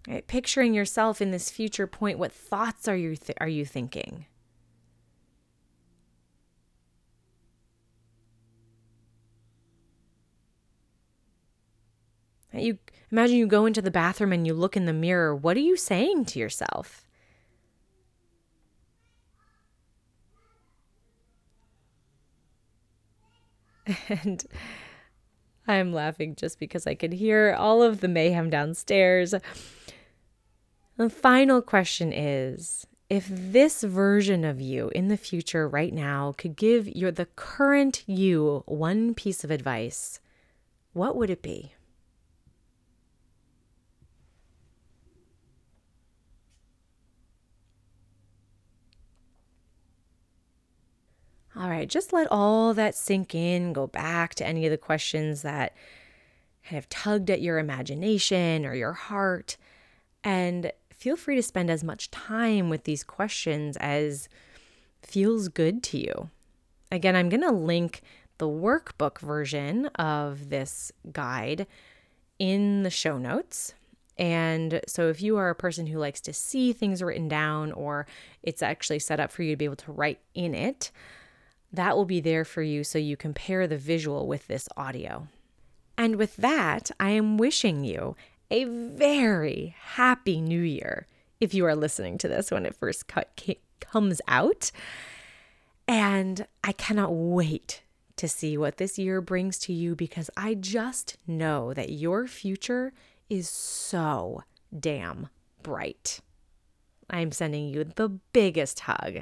Right? 0.07 0.25
Picturing 0.27 0.73
yourself 0.73 1.21
in 1.21 1.31
this 1.31 1.49
future 1.49 1.87
point, 1.87 2.19
what 2.19 2.31
thoughts 2.31 2.87
are 2.87 2.95
you 2.95 3.15
th- 3.15 3.37
are 3.41 3.47
you 3.47 3.65
thinking? 3.65 4.25
You 12.53 12.77
imagine 13.11 13.37
you 13.37 13.47
go 13.47 13.65
into 13.65 13.81
the 13.81 13.91
bathroom 13.91 14.31
and 14.31 14.45
you 14.47 14.53
look 14.53 14.77
in 14.77 14.85
the 14.85 14.93
mirror. 14.93 15.35
What 15.35 15.57
are 15.57 15.61
you 15.61 15.75
saying 15.75 16.25
to 16.25 16.39
yourself? 16.39 17.01
And 24.09 24.43
I'm 25.67 25.93
laughing 25.93 26.35
just 26.35 26.59
because 26.59 26.85
I 26.87 26.95
could 26.95 27.13
hear 27.13 27.55
all 27.57 27.81
of 27.81 28.01
the 28.01 28.07
mayhem 28.07 28.49
downstairs. 28.49 29.33
The 30.97 31.09
final 31.09 31.61
question 31.61 32.13
is 32.13 32.87
if 33.09 33.27
this 33.29 33.83
version 33.83 34.45
of 34.45 34.61
you 34.61 34.89
in 34.95 35.09
the 35.09 35.17
future 35.17 35.67
right 35.67 35.93
now 35.93 36.33
could 36.37 36.55
give 36.55 36.87
your 36.87 37.11
the 37.11 37.27
current 37.35 38.03
you 38.07 38.63
one 38.65 39.13
piece 39.13 39.43
of 39.43 39.51
advice, 39.51 40.19
what 40.93 41.17
would 41.17 41.29
it 41.29 41.41
be? 41.41 41.73
All 51.57 51.69
right, 51.69 51.89
just 51.89 52.11
let 52.11 52.27
all 52.31 52.73
that 52.73 52.95
sink 52.95 53.33
in. 53.33 53.71
Go 53.71 53.87
back 53.87 54.35
to 54.35 54.45
any 54.45 54.65
of 54.65 54.71
the 54.71 54.77
questions 54.77 55.41
that 55.41 55.73
kind 56.65 56.77
of 56.77 56.89
tugged 56.89 57.29
at 57.29 57.41
your 57.41 57.59
imagination 57.59 58.65
or 58.65 58.73
your 58.73 58.93
heart. 58.93 59.55
And 60.23 60.71
feel 61.05 61.15
free 61.15 61.35
to 61.35 61.43
spend 61.43 61.69
as 61.69 61.83
much 61.83 62.09
time 62.09 62.67
with 62.67 62.85
these 62.85 63.03
questions 63.03 63.77
as 63.77 64.27
feels 65.03 65.49
good 65.49 65.83
to 65.83 65.99
you. 65.99 66.31
Again, 66.91 67.15
I'm 67.15 67.29
going 67.29 67.43
to 67.43 67.51
link 67.51 68.01
the 68.39 68.47
workbook 68.47 69.19
version 69.19 69.85
of 69.99 70.49
this 70.49 70.91
guide 71.11 71.67
in 72.39 72.81
the 72.81 72.89
show 72.89 73.19
notes. 73.19 73.75
And 74.17 74.81
so, 74.87 75.09
if 75.09 75.21
you 75.21 75.37
are 75.37 75.51
a 75.51 75.55
person 75.55 75.85
who 75.85 75.99
likes 75.99 76.21
to 76.21 76.33
see 76.33 76.73
things 76.73 77.03
written 77.03 77.27
down 77.27 77.71
or 77.73 78.07
it's 78.41 78.63
actually 78.63 78.97
set 78.97 79.19
up 79.19 79.31
for 79.31 79.43
you 79.43 79.51
to 79.51 79.57
be 79.57 79.65
able 79.65 79.75
to 79.75 79.91
write 79.91 80.21
in 80.33 80.55
it, 80.55 80.89
that 81.71 81.95
will 81.95 82.05
be 82.05 82.19
there 82.19 82.45
for 82.45 82.63
you 82.63 82.83
so 82.83 82.97
you 82.97 83.15
compare 83.15 83.67
the 83.67 83.77
visual 83.77 84.25
with 84.25 84.47
this 84.47 84.67
audio. 84.75 85.27
And 85.99 86.15
with 86.15 86.35
that, 86.37 86.89
I 86.99 87.11
am 87.11 87.37
wishing 87.37 87.83
you 87.83 88.15
a 88.51 88.65
very 88.65 89.75
happy 89.79 90.41
new 90.41 90.61
year 90.61 91.07
if 91.39 91.53
you 91.53 91.65
are 91.65 91.75
listening 91.75 92.17
to 92.19 92.27
this 92.27 92.51
when 92.51 92.65
it 92.65 92.75
first 92.75 93.05
comes 93.79 94.21
out. 94.27 94.71
And 95.87 96.47
I 96.63 96.71
cannot 96.71 97.13
wait 97.13 97.83
to 98.17 98.27
see 98.27 98.57
what 98.57 98.77
this 98.77 98.97
year 98.97 99.21
brings 99.21 99.57
to 99.59 99.73
you 99.73 99.95
because 99.95 100.29
I 100.37 100.53
just 100.53 101.17
know 101.27 101.73
that 101.73 101.89
your 101.91 102.27
future 102.27 102.93
is 103.29 103.49
so 103.49 104.43
damn 104.77 105.29
bright. 105.61 106.21
I'm 107.09 107.31
sending 107.31 107.67
you 107.67 107.83
the 107.83 108.09
biggest 108.09 108.81
hug 108.81 109.17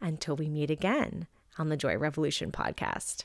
until 0.00 0.36
we 0.36 0.48
meet 0.48 0.70
again 0.70 1.26
on 1.58 1.68
the 1.68 1.76
Joy 1.76 1.96
Revolution 1.96 2.50
podcast. 2.50 3.24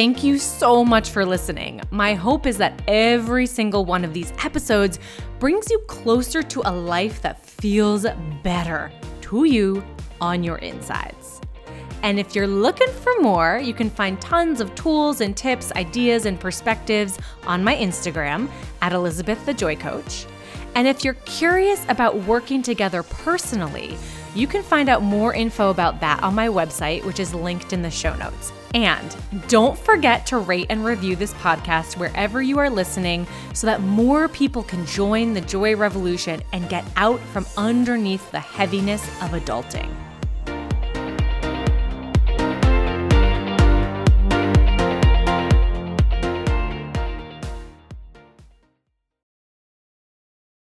Thank 0.00 0.24
you 0.24 0.38
so 0.38 0.82
much 0.82 1.10
for 1.10 1.26
listening. 1.26 1.82
My 1.90 2.14
hope 2.14 2.46
is 2.46 2.56
that 2.56 2.80
every 2.88 3.44
single 3.44 3.84
one 3.84 4.02
of 4.02 4.14
these 4.14 4.32
episodes 4.42 4.98
brings 5.38 5.70
you 5.70 5.78
closer 5.80 6.42
to 6.42 6.62
a 6.64 6.72
life 6.72 7.20
that 7.20 7.44
feels 7.44 8.06
better 8.42 8.90
to 9.20 9.44
you 9.44 9.84
on 10.18 10.42
your 10.42 10.56
insides. 10.56 11.42
And 12.02 12.18
if 12.18 12.34
you're 12.34 12.46
looking 12.46 12.88
for 12.88 13.12
more, 13.20 13.60
you 13.62 13.74
can 13.74 13.90
find 13.90 14.18
tons 14.22 14.62
of 14.62 14.74
tools 14.74 15.20
and 15.20 15.36
tips, 15.36 15.70
ideas, 15.72 16.24
and 16.24 16.40
perspectives 16.40 17.18
on 17.46 17.62
my 17.62 17.76
Instagram 17.76 18.48
at 18.80 18.94
Elizabeth 18.94 19.44
the 19.44 19.52
Joy 19.52 19.76
Coach. 19.76 20.24
And 20.76 20.88
if 20.88 21.04
you're 21.04 21.20
curious 21.26 21.84
about 21.90 22.16
working 22.20 22.62
together 22.62 23.02
personally, 23.02 23.98
you 24.34 24.46
can 24.46 24.62
find 24.62 24.88
out 24.88 25.02
more 25.02 25.34
info 25.34 25.68
about 25.68 26.00
that 26.00 26.22
on 26.22 26.34
my 26.34 26.48
website, 26.48 27.04
which 27.04 27.20
is 27.20 27.34
linked 27.34 27.74
in 27.74 27.82
the 27.82 27.90
show 27.90 28.14
notes. 28.14 28.50
And 28.74 29.16
don't 29.48 29.78
forget 29.78 30.26
to 30.26 30.38
rate 30.38 30.66
and 30.70 30.84
review 30.84 31.16
this 31.16 31.34
podcast 31.34 31.96
wherever 31.96 32.40
you 32.40 32.58
are 32.58 32.70
listening 32.70 33.26
so 33.52 33.66
that 33.66 33.82
more 33.82 34.28
people 34.28 34.62
can 34.62 34.86
join 34.86 35.34
the 35.34 35.40
joy 35.40 35.74
revolution 35.74 36.42
and 36.52 36.68
get 36.68 36.84
out 36.96 37.20
from 37.32 37.46
underneath 37.56 38.30
the 38.30 38.40
heaviness 38.40 39.02
of 39.22 39.30
adulting. 39.30 40.09